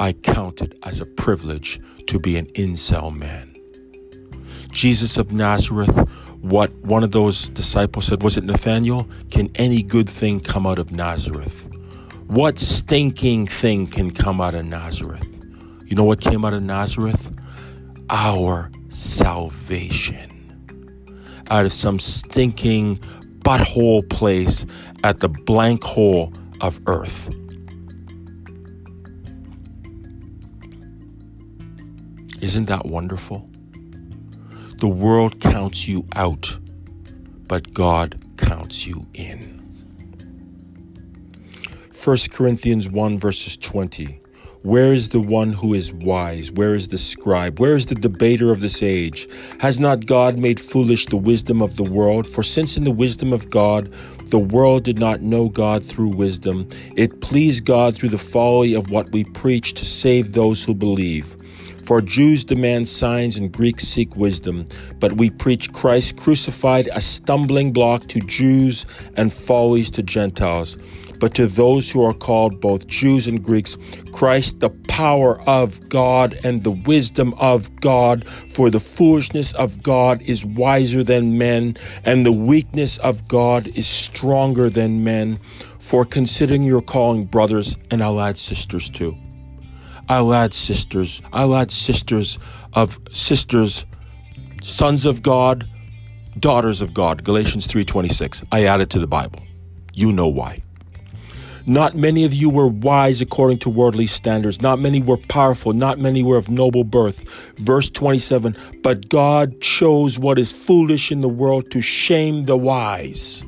I 0.00 0.12
count 0.12 0.62
it 0.62 0.78
as 0.84 1.00
a 1.00 1.06
privilege 1.06 1.80
to 2.06 2.18
be 2.18 2.36
an 2.38 2.46
incel 2.54 3.14
man. 3.14 3.54
Jesus 4.72 5.18
of 5.18 5.32
Nazareth, 5.32 5.96
what 6.40 6.72
one 6.76 7.04
of 7.04 7.12
those 7.12 7.50
disciples 7.50 8.06
said, 8.06 8.22
was 8.22 8.36
it 8.36 8.44
Nathaniel? 8.44 9.06
Can 9.30 9.50
any 9.54 9.82
good 9.82 10.08
thing 10.08 10.40
come 10.40 10.66
out 10.66 10.78
of 10.78 10.90
Nazareth? 10.90 11.68
What 12.26 12.58
stinking 12.58 13.46
thing 13.46 13.86
can 13.86 14.10
come 14.10 14.40
out 14.40 14.54
of 14.54 14.64
Nazareth? 14.66 15.26
You 15.86 15.94
know 15.94 16.04
what 16.04 16.20
came 16.20 16.44
out 16.44 16.54
of 16.54 16.64
Nazareth? 16.64 17.30
Our 18.10 18.70
salvation 18.90 20.34
out 21.50 21.66
of 21.66 21.72
some 21.72 21.98
stinking 21.98 22.96
butthole 23.40 24.08
place 24.08 24.64
at 25.02 25.20
the 25.20 25.28
blank 25.28 25.84
hole 25.84 26.32
of 26.60 26.80
earth. 26.86 27.28
Isn't 32.40 32.66
that 32.66 32.86
wonderful? 32.86 33.48
The 34.78 34.88
world 34.88 35.40
counts 35.40 35.86
you 35.86 36.04
out, 36.14 36.58
but 37.46 37.72
God 37.72 38.20
counts 38.36 38.86
you 38.86 39.06
in. 39.14 39.63
1 42.04 42.18
Corinthians 42.32 42.86
1 42.86 43.18
verses 43.18 43.56
20. 43.56 44.20
Where 44.60 44.92
is 44.92 45.08
the 45.08 45.20
one 45.20 45.54
who 45.54 45.72
is 45.72 45.90
wise? 45.90 46.52
Where 46.52 46.74
is 46.74 46.88
the 46.88 46.98
scribe? 46.98 47.58
Where 47.58 47.76
is 47.76 47.86
the 47.86 47.94
debater 47.94 48.50
of 48.50 48.60
this 48.60 48.82
age? 48.82 49.26
Has 49.60 49.78
not 49.78 50.04
God 50.04 50.36
made 50.36 50.60
foolish 50.60 51.06
the 51.06 51.16
wisdom 51.16 51.62
of 51.62 51.76
the 51.76 51.82
world? 51.82 52.26
For 52.26 52.42
since 52.42 52.76
in 52.76 52.84
the 52.84 52.90
wisdom 52.90 53.32
of 53.32 53.48
God, 53.48 53.90
the 54.26 54.38
world 54.38 54.84
did 54.84 54.98
not 54.98 55.22
know 55.22 55.48
God 55.48 55.82
through 55.82 56.08
wisdom, 56.08 56.68
it 56.94 57.22
pleased 57.22 57.64
God 57.64 57.96
through 57.96 58.10
the 58.10 58.18
folly 58.18 58.74
of 58.74 58.90
what 58.90 59.10
we 59.12 59.24
preach 59.24 59.72
to 59.72 59.86
save 59.86 60.32
those 60.32 60.62
who 60.62 60.74
believe. 60.74 61.34
For 61.84 62.00
Jews 62.00 62.46
demand 62.46 62.88
signs 62.88 63.36
and 63.36 63.52
Greeks 63.52 63.84
seek 63.84 64.16
wisdom, 64.16 64.66
but 65.00 65.14
we 65.14 65.28
preach 65.28 65.70
Christ 65.72 66.16
crucified, 66.16 66.88
a 66.92 67.00
stumbling 67.00 67.74
block 67.74 68.08
to 68.08 68.20
Jews 68.20 68.86
and 69.18 69.30
follies 69.30 69.90
to 69.90 70.02
Gentiles. 70.02 70.78
But 71.20 71.34
to 71.34 71.46
those 71.46 71.90
who 71.90 72.02
are 72.02 72.14
called 72.14 72.60
both 72.60 72.86
Jews 72.86 73.26
and 73.28 73.42
Greeks, 73.42 73.76
Christ, 74.12 74.60
the 74.60 74.70
power 74.70 75.42
of 75.42 75.88
God 75.90 76.38
and 76.42 76.64
the 76.64 76.70
wisdom 76.70 77.34
of 77.34 77.74
God, 77.76 78.26
for 78.28 78.70
the 78.70 78.80
foolishness 78.80 79.52
of 79.52 79.82
God 79.82 80.22
is 80.22 80.44
wiser 80.44 81.04
than 81.04 81.36
men, 81.36 81.76
and 82.04 82.24
the 82.24 82.32
weakness 82.32 82.96
of 82.98 83.28
God 83.28 83.68
is 83.68 83.86
stronger 83.86 84.70
than 84.70 85.04
men. 85.04 85.38
For 85.80 86.06
considering 86.06 86.62
your 86.62 86.80
calling, 86.80 87.26
brothers, 87.26 87.76
and 87.90 88.02
I'll 88.02 88.20
add 88.20 88.38
sisters 88.38 88.88
too. 88.88 89.18
I'll 90.08 90.34
add 90.34 90.54
sisters. 90.54 91.22
I'll 91.32 91.54
add 91.54 91.70
sisters 91.70 92.38
of 92.74 92.98
sisters, 93.12 93.86
sons 94.62 95.06
of 95.06 95.22
God, 95.22 95.66
daughters 96.38 96.80
of 96.82 96.92
God. 96.92 97.24
Galatians 97.24 97.66
3:26. 97.66 98.42
I 98.52 98.64
added 98.64 98.90
to 98.90 98.98
the 98.98 99.06
Bible. 99.06 99.40
You 99.94 100.12
know 100.12 100.28
why. 100.28 100.60
Not 101.66 101.96
many 101.96 102.26
of 102.26 102.34
you 102.34 102.50
were 102.50 102.68
wise 102.68 103.22
according 103.22 103.58
to 103.60 103.70
worldly 103.70 104.06
standards. 104.06 104.60
Not 104.60 104.80
many 104.80 105.00
were 105.00 105.16
powerful. 105.16 105.72
Not 105.72 105.98
many 105.98 106.22
were 106.22 106.36
of 106.36 106.50
noble 106.50 106.84
birth. 106.84 107.24
Verse 107.56 107.88
27 107.88 108.54
But 108.82 109.08
God 109.08 109.62
chose 109.62 110.18
what 110.18 110.38
is 110.38 110.52
foolish 110.52 111.10
in 111.10 111.22
the 111.22 111.28
world 111.28 111.70
to 111.70 111.80
shame 111.80 112.44
the 112.44 112.56
wise. 112.58 113.42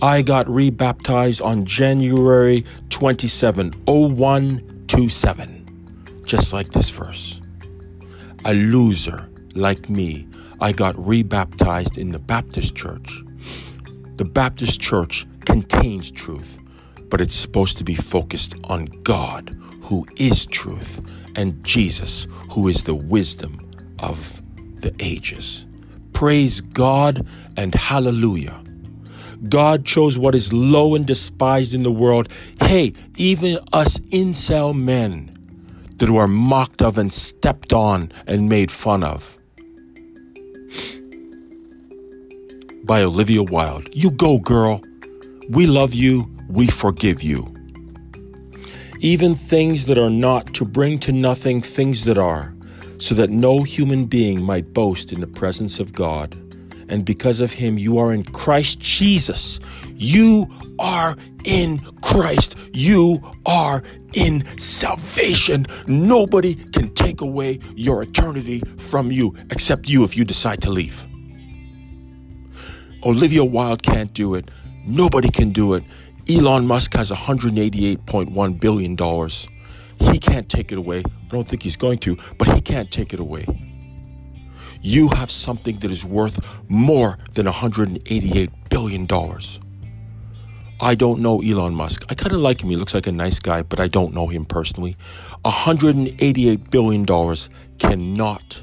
I 0.00 0.22
got 0.22 0.48
rebaptized 0.48 1.42
on 1.42 1.66
January 1.66 2.64
27, 2.88 3.72
0127 3.84 5.57
just 6.28 6.52
like 6.52 6.70
this 6.72 6.90
verse. 6.90 7.40
A 8.44 8.52
loser 8.52 9.28
like 9.54 9.88
me, 9.88 10.28
I 10.60 10.72
got 10.72 10.94
rebaptized 10.94 11.96
in 11.96 12.12
the 12.12 12.18
Baptist 12.18 12.76
church. 12.76 13.22
The 14.16 14.26
Baptist 14.26 14.78
church 14.78 15.26
contains 15.46 16.10
truth, 16.10 16.58
but 17.08 17.22
it's 17.22 17.34
supposed 17.34 17.78
to 17.78 17.84
be 17.84 17.94
focused 17.94 18.54
on 18.64 18.84
God, 19.04 19.58
who 19.80 20.06
is 20.16 20.44
truth, 20.44 21.00
and 21.34 21.64
Jesus, 21.64 22.28
who 22.50 22.68
is 22.68 22.82
the 22.82 22.94
wisdom 22.94 23.58
of 23.98 24.42
the 24.82 24.94
ages. 25.00 25.64
Praise 26.12 26.60
God 26.60 27.26
and 27.56 27.74
hallelujah. 27.74 28.62
God 29.48 29.86
chose 29.86 30.18
what 30.18 30.34
is 30.34 30.52
low 30.52 30.94
and 30.94 31.06
despised 31.06 31.72
in 31.72 31.84
the 31.84 31.92
world. 31.92 32.28
Hey, 32.60 32.92
even 33.16 33.60
us 33.72 33.98
incel 34.10 34.76
men 34.76 35.37
that 35.98 36.08
are 36.08 36.28
mocked 36.28 36.82
of 36.82 36.98
and 36.98 37.12
stepped 37.12 37.72
on 37.72 38.10
and 38.26 38.48
made 38.48 38.70
fun 38.70 39.02
of. 39.02 39.36
By 42.84 43.02
Olivia 43.02 43.42
Wilde. 43.42 43.88
You 43.92 44.10
go, 44.10 44.38
girl. 44.38 44.80
We 45.50 45.66
love 45.66 45.94
you. 45.94 46.30
We 46.48 46.66
forgive 46.66 47.22
you. 47.22 47.52
Even 49.00 49.34
things 49.34 49.84
that 49.84 49.98
are 49.98 50.10
not, 50.10 50.54
to 50.54 50.64
bring 50.64 50.98
to 51.00 51.12
nothing 51.12 51.62
things 51.62 52.04
that 52.04 52.18
are, 52.18 52.54
so 52.98 53.14
that 53.14 53.30
no 53.30 53.62
human 53.62 54.06
being 54.06 54.42
might 54.42 54.72
boast 54.72 55.12
in 55.12 55.20
the 55.20 55.26
presence 55.26 55.78
of 55.78 55.92
God. 55.92 56.34
And 56.88 57.04
because 57.04 57.40
of 57.40 57.52
him, 57.52 57.78
you 57.78 57.98
are 57.98 58.12
in 58.12 58.24
Christ 58.24 58.80
Jesus. 58.80 59.60
You 59.94 60.48
are 60.78 61.16
in 61.44 61.80
Christ. 62.02 62.56
You 62.72 63.20
are 63.46 63.82
in 64.14 64.44
salvation. 64.58 65.66
Nobody 65.86 66.54
can 66.54 66.92
take 66.94 67.20
away 67.20 67.60
your 67.74 68.02
eternity 68.02 68.60
from 68.78 69.10
you 69.10 69.34
except 69.50 69.88
you 69.88 70.04
if 70.04 70.16
you 70.16 70.24
decide 70.24 70.62
to 70.62 70.70
leave. 70.70 71.06
Olivia 73.04 73.44
Wilde 73.44 73.82
can't 73.82 74.12
do 74.12 74.34
it. 74.34 74.50
Nobody 74.84 75.30
can 75.30 75.50
do 75.50 75.74
it. 75.74 75.84
Elon 76.28 76.66
Musk 76.66 76.94
has 76.94 77.10
$188.1 77.10 78.60
billion. 78.60 78.96
He 80.12 80.18
can't 80.18 80.48
take 80.48 80.72
it 80.72 80.78
away. 80.78 80.98
I 81.00 81.26
don't 81.28 81.46
think 81.46 81.62
he's 81.62 81.76
going 81.76 81.98
to, 82.00 82.16
but 82.38 82.48
he 82.48 82.60
can't 82.60 82.90
take 82.90 83.12
it 83.12 83.20
away. 83.20 83.46
You 84.80 85.08
have 85.08 85.30
something 85.30 85.78
that 85.80 85.90
is 85.90 86.04
worth 86.04 86.38
more 86.68 87.18
than 87.34 87.46
$188 87.46 88.50
billion. 88.70 89.06
I 90.80 90.94
don't 90.94 91.20
know 91.20 91.42
Elon 91.42 91.74
Musk. 91.74 92.04
I 92.08 92.14
kind 92.14 92.32
of 92.32 92.40
like 92.40 92.62
him. 92.62 92.70
He 92.70 92.76
looks 92.76 92.94
like 92.94 93.08
a 93.08 93.12
nice 93.12 93.40
guy, 93.40 93.62
but 93.62 93.80
I 93.80 93.88
don't 93.88 94.14
know 94.14 94.28
him 94.28 94.44
personally. 94.44 94.96
$188 95.44 96.70
billion 96.70 97.06
cannot 97.78 98.62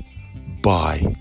buy 0.61 1.15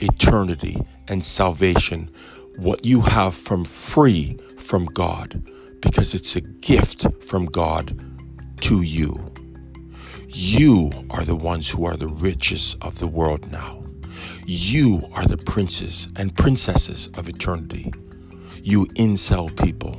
eternity 0.00 0.76
and 1.08 1.24
salvation, 1.24 2.10
what 2.56 2.84
you 2.84 3.00
have 3.00 3.34
from 3.34 3.64
free 3.64 4.38
from 4.58 4.84
God, 4.86 5.50
because 5.80 6.14
it's 6.14 6.36
a 6.36 6.40
gift 6.40 7.06
from 7.24 7.46
God 7.46 7.98
to 8.62 8.82
you. 8.82 9.32
You 10.28 10.90
are 11.10 11.24
the 11.24 11.36
ones 11.36 11.70
who 11.70 11.86
are 11.86 11.96
the 11.96 12.08
richest 12.08 12.76
of 12.82 12.98
the 12.98 13.06
world 13.06 13.50
now. 13.50 13.83
You 14.46 15.08
are 15.14 15.24
the 15.24 15.38
princes 15.38 16.08
and 16.16 16.36
princesses 16.36 17.08
of 17.14 17.30
eternity. 17.30 17.90
You 18.62 18.84
incel 18.88 19.56
people 19.62 19.98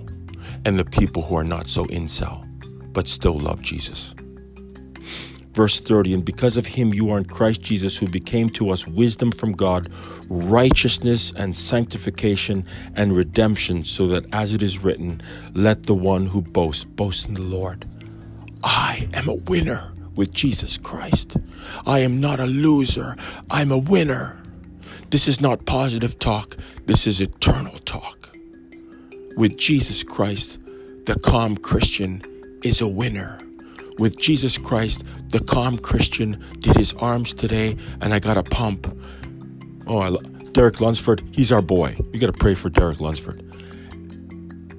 and 0.65 0.77
the 0.77 0.85
people 0.85 1.23
who 1.23 1.35
are 1.35 1.43
not 1.43 1.67
so 1.67 1.85
incel, 1.85 2.47
but 2.93 3.07
still 3.07 3.39
love 3.39 3.61
Jesus. 3.61 4.13
Verse 5.53 5.79
30, 5.79 6.13
and 6.13 6.25
because 6.25 6.57
of 6.57 6.67
him 6.67 6.93
you 6.93 7.09
are 7.09 7.17
in 7.17 7.25
Christ 7.25 7.61
Jesus, 7.61 7.97
who 7.97 8.07
became 8.07 8.49
to 8.49 8.69
us 8.69 8.85
wisdom 8.85 9.31
from 9.31 9.53
God, 9.53 9.89
righteousness 10.27 11.33
and 11.35 11.55
sanctification 11.55 12.65
and 12.95 13.15
redemption, 13.15 13.83
so 13.83 14.05
that 14.07 14.25
as 14.31 14.53
it 14.53 14.61
is 14.61 14.83
written, 14.83 15.21
let 15.53 15.83
the 15.87 15.95
one 15.95 16.27
who 16.27 16.41
boasts 16.41 16.83
boast 16.83 17.27
in 17.27 17.33
the 17.33 17.41
Lord. 17.41 17.87
I 18.63 19.07
am 19.13 19.27
a 19.27 19.35
winner 19.35 19.94
with 20.15 20.33
Jesus 20.33 20.77
Christ. 20.77 21.37
I 21.85 21.99
am 21.99 22.19
not 22.19 22.39
a 22.39 22.45
loser, 22.45 23.15
I'm 23.49 23.71
a 23.71 23.77
winner. 23.77 24.41
This 25.11 25.27
is 25.27 25.39
not 25.39 25.65
positive 25.65 26.19
talk, 26.19 26.57
this 26.85 27.07
is 27.07 27.21
eternal 27.21 27.77
talk 27.79 28.15
with 29.35 29.57
Jesus 29.57 30.03
Christ, 30.03 30.59
the 31.05 31.19
calm 31.19 31.57
Christian 31.57 32.21
is 32.63 32.81
a 32.81 32.87
winner. 32.87 33.39
With 33.97 34.17
Jesus 34.19 34.57
Christ, 34.57 35.03
the 35.29 35.39
calm 35.39 35.77
Christian 35.77 36.43
did 36.59 36.75
his 36.75 36.93
arms 36.93 37.33
today, 37.33 37.75
and 38.01 38.13
I 38.13 38.19
got 38.19 38.37
a 38.37 38.43
pump. 38.43 38.87
Oh, 39.87 39.99
I 39.99 40.09
lo- 40.09 40.21
Derek 40.51 40.79
Lunsford, 40.79 41.21
he's 41.31 41.51
our 41.51 41.61
boy. 41.61 41.95
We 42.11 42.19
got 42.19 42.27
to 42.27 42.33
pray 42.33 42.55
for 42.55 42.69
Derek 42.69 42.99
Lunsford. 42.99 43.41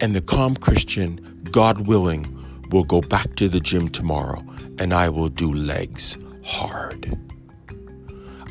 And 0.01 0.15
the 0.15 0.23
calm 0.23 0.57
Christian, 0.57 1.41
God 1.51 1.87
willing, 1.87 2.33
will 2.71 2.85
go 2.85 3.01
back 3.01 3.37
to 3.37 3.49
the 3.49 3.61
gym 3.61 3.89
tomorrow, 3.89 4.43
and 4.79 4.93
I 4.93 5.09
will 5.09 5.29
do 5.29 5.53
legs 5.53 6.17
hard. 6.45 7.19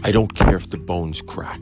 I 0.03 0.11
don't 0.11 0.33
care 0.35 0.55
if 0.55 0.69
the 0.69 0.77
bones 0.77 1.21
crack. 1.21 1.61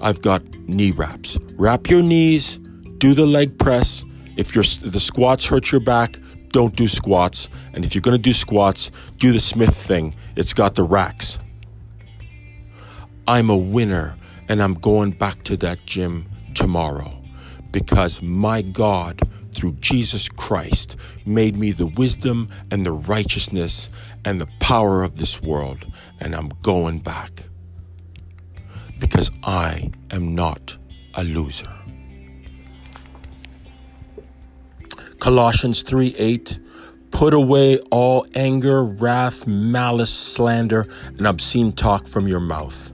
I've 0.00 0.20
got 0.22 0.42
knee 0.68 0.90
wraps. 0.90 1.38
Wrap 1.56 1.88
your 1.88 2.02
knees 2.02 2.58
do 2.98 3.14
the 3.14 3.26
leg 3.26 3.58
press. 3.58 4.04
If 4.36 4.54
your 4.54 4.64
the 4.82 5.00
squats 5.00 5.46
hurt 5.46 5.72
your 5.72 5.80
back, 5.80 6.18
don't 6.48 6.76
do 6.76 6.88
squats. 6.88 7.48
And 7.72 7.84
if 7.84 7.94
you're 7.94 8.02
going 8.02 8.16
to 8.16 8.22
do 8.22 8.32
squats, 8.32 8.90
do 9.16 9.32
the 9.32 9.40
Smith 9.40 9.74
thing. 9.74 10.14
It's 10.36 10.52
got 10.52 10.74
the 10.74 10.82
racks. 10.82 11.38
I'm 13.26 13.50
a 13.50 13.56
winner 13.56 14.16
and 14.48 14.62
I'm 14.62 14.74
going 14.74 15.12
back 15.12 15.42
to 15.44 15.56
that 15.58 15.84
gym 15.86 16.26
tomorrow 16.54 17.12
because 17.72 18.22
my 18.22 18.62
God, 18.62 19.20
through 19.58 19.72
Jesus 19.80 20.28
Christ, 20.28 20.96
made 21.26 21.56
me 21.56 21.72
the 21.72 21.86
wisdom 21.86 22.48
and 22.70 22.86
the 22.86 22.92
righteousness 22.92 23.90
and 24.24 24.40
the 24.40 24.48
power 24.60 25.02
of 25.02 25.16
this 25.16 25.42
world. 25.42 25.84
And 26.20 26.34
I'm 26.34 26.50
going 26.62 27.00
back 27.00 27.48
because 29.00 29.30
I 29.42 29.90
am 30.10 30.34
not 30.34 30.76
a 31.14 31.24
loser. 31.24 31.72
Colossians 35.18 35.82
3 35.82 36.14
8. 36.16 36.60
Put 37.10 37.34
away 37.34 37.78
all 37.90 38.26
anger, 38.34 38.84
wrath, 38.84 39.46
malice, 39.46 40.14
slander, 40.14 40.86
and 41.16 41.26
obscene 41.26 41.72
talk 41.72 42.06
from 42.06 42.28
your 42.28 42.38
mouth. 42.38 42.92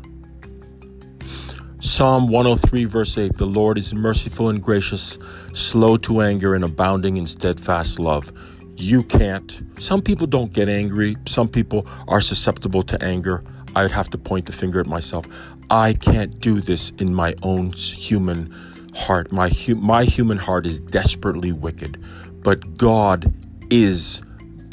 Psalm 1.81 2.29
103, 2.29 2.87
verse 2.87 3.19
8 3.19 3.37
The 3.37 3.45
Lord 3.45 3.77
is 3.77 3.93
merciful 3.93 4.49
and 4.49 4.63
gracious, 4.63 5.19
slow 5.55 5.97
to 5.99 6.21
anger, 6.21 6.55
and 6.55 6.65
abounding 6.65 7.17
in 7.17 7.27
steadfast 7.27 7.99
love. 7.99 8.33
You 8.77 9.03
can't. 9.05 9.63
Some 9.79 10.03
people 10.03 10.27
don't 10.27 10.53
get 10.53 10.69
angry, 10.69 11.17
some 11.27 11.49
people 11.49 11.87
are 12.09 12.21
susceptible 12.21 12.83
to 12.83 13.03
anger. 13.03 13.43
I'd 13.77 13.93
have 13.93 14.11
to 14.11 14.19
point 14.19 14.47
the 14.47 14.53
finger 14.53 14.81
at 14.81 14.87
myself. 14.87 15.27
I 15.71 15.95
can't 15.95 16.39
do 16.41 16.61
this 16.61 16.91
in 16.99 17.15
my 17.15 17.35
own 17.43 17.73
human 17.73 18.55
heart. 18.95 19.33
My, 19.33 19.49
hu- 19.49 19.77
my 19.77 20.05
human 20.05 20.39
heart 20.39 20.67
is 20.67 20.81
desperately 20.81 21.53
wicked, 21.53 22.03
but 22.43 22.77
God 22.77 23.33
is 23.71 24.23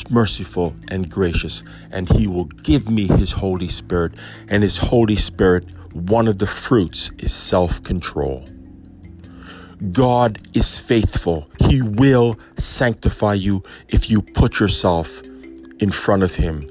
merciful 0.09 0.75
and 0.89 1.09
gracious, 1.09 1.63
and 1.91 2.09
He 2.09 2.27
will 2.27 2.45
give 2.45 2.89
me 2.89 3.07
His 3.07 3.31
Holy 3.31 3.67
Spirit. 3.67 4.13
And 4.47 4.63
His 4.63 4.77
Holy 4.77 5.15
Spirit, 5.15 5.71
one 5.93 6.27
of 6.27 6.39
the 6.39 6.47
fruits 6.47 7.11
is 7.17 7.33
self 7.33 7.81
control. 7.83 8.45
God 9.89 10.39
is 10.53 10.77
faithful. 10.77 11.49
He 11.59 11.81
will 11.81 12.37
sanctify 12.57 13.33
you 13.33 13.63
if 13.89 14.11
you 14.11 14.21
put 14.21 14.59
yourself 14.59 15.23
in 15.79 15.89
front 15.89 16.21
of 16.21 16.35
Him 16.35 16.67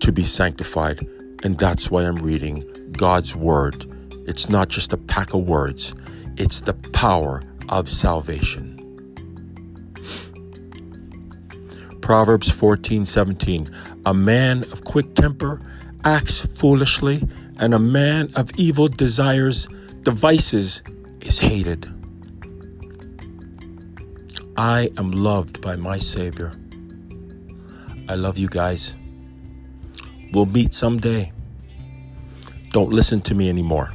to 0.00 0.10
be 0.10 0.24
sanctified. 0.24 1.06
And 1.42 1.58
that's 1.58 1.90
why 1.90 2.04
I'm 2.04 2.16
reading 2.16 2.64
God's 2.92 3.36
Word. 3.36 3.84
It's 4.26 4.48
not 4.48 4.68
just 4.68 4.94
a 4.94 4.96
pack 4.96 5.34
of 5.34 5.42
words, 5.46 5.94
it's 6.38 6.60
the 6.60 6.72
power 6.72 7.42
of 7.68 7.88
salvation. 7.88 8.70
Proverbs 12.00 12.50
14 12.50 13.04
17. 13.04 13.74
A 14.06 14.14
man 14.14 14.64
of 14.72 14.84
quick 14.84 15.14
temper 15.14 15.60
acts 16.04 16.46
foolishly, 16.46 17.28
and 17.58 17.74
a 17.74 17.78
man 17.78 18.32
of 18.36 18.50
evil 18.56 18.88
desires 18.88 19.68
devices 20.02 20.82
is 21.20 21.38
hated. 21.40 21.90
I 24.56 24.90
am 24.96 25.10
loved 25.10 25.60
by 25.60 25.76
my 25.76 25.98
Savior. 25.98 26.52
I 28.08 28.14
love 28.14 28.38
you 28.38 28.48
guys. 28.48 28.94
We'll 30.32 30.46
meet 30.46 30.74
someday. 30.74 31.32
Don't 32.70 32.90
listen 32.90 33.20
to 33.22 33.34
me 33.34 33.48
anymore. 33.48 33.92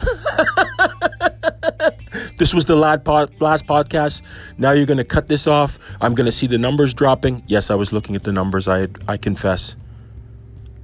This 2.38 2.54
was 2.54 2.66
the 2.66 2.76
last, 2.76 3.02
podcast. 3.02 4.22
Now 4.58 4.70
you're 4.70 4.86
going 4.86 4.98
to 4.98 5.04
cut 5.04 5.26
this 5.26 5.48
off. 5.48 5.76
I'm 6.00 6.14
going 6.14 6.26
to 6.26 6.32
see 6.32 6.46
the 6.46 6.56
numbers 6.56 6.94
dropping. 6.94 7.42
Yes, 7.48 7.68
I 7.68 7.74
was 7.74 7.92
looking 7.92 8.14
at 8.14 8.22
the 8.22 8.30
numbers. 8.30 8.68
I, 8.68 8.86
I 9.08 9.16
confess. 9.16 9.74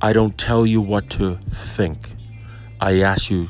I 0.02 0.12
don't 0.12 0.36
tell 0.36 0.66
you 0.66 0.80
what 0.80 1.08
to 1.10 1.36
think. 1.52 2.16
I 2.80 3.00
ask 3.02 3.30
you 3.30 3.48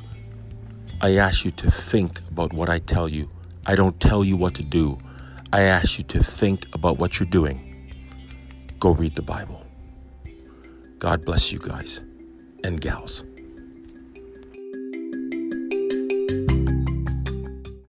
I 1.01 1.17
ask 1.17 1.45
you 1.45 1.51
to 1.53 1.71
think 1.71 2.21
about 2.31 2.53
what 2.53 2.69
I 2.69 2.79
tell 2.79 3.09
you. 3.09 3.31
I 3.67 3.75
don't 3.75 3.99
tell 4.01 4.23
you 4.23 4.37
what 4.37 4.55
to 4.55 4.63
do. 4.63 4.99
I 5.55 5.61
ask 5.61 5.99
you 5.99 6.05
to 6.07 6.21
think 6.21 6.67
about 6.73 6.99
what 6.99 7.21
you're 7.21 7.29
doing. 7.29 7.93
Go 8.81 8.91
read 8.91 9.15
the 9.15 9.23
Bible. 9.23 9.65
God 10.99 11.25
bless 11.25 11.53
you 11.53 11.61
guys 11.61 12.01
and 12.65 12.81
gals. 12.81 13.23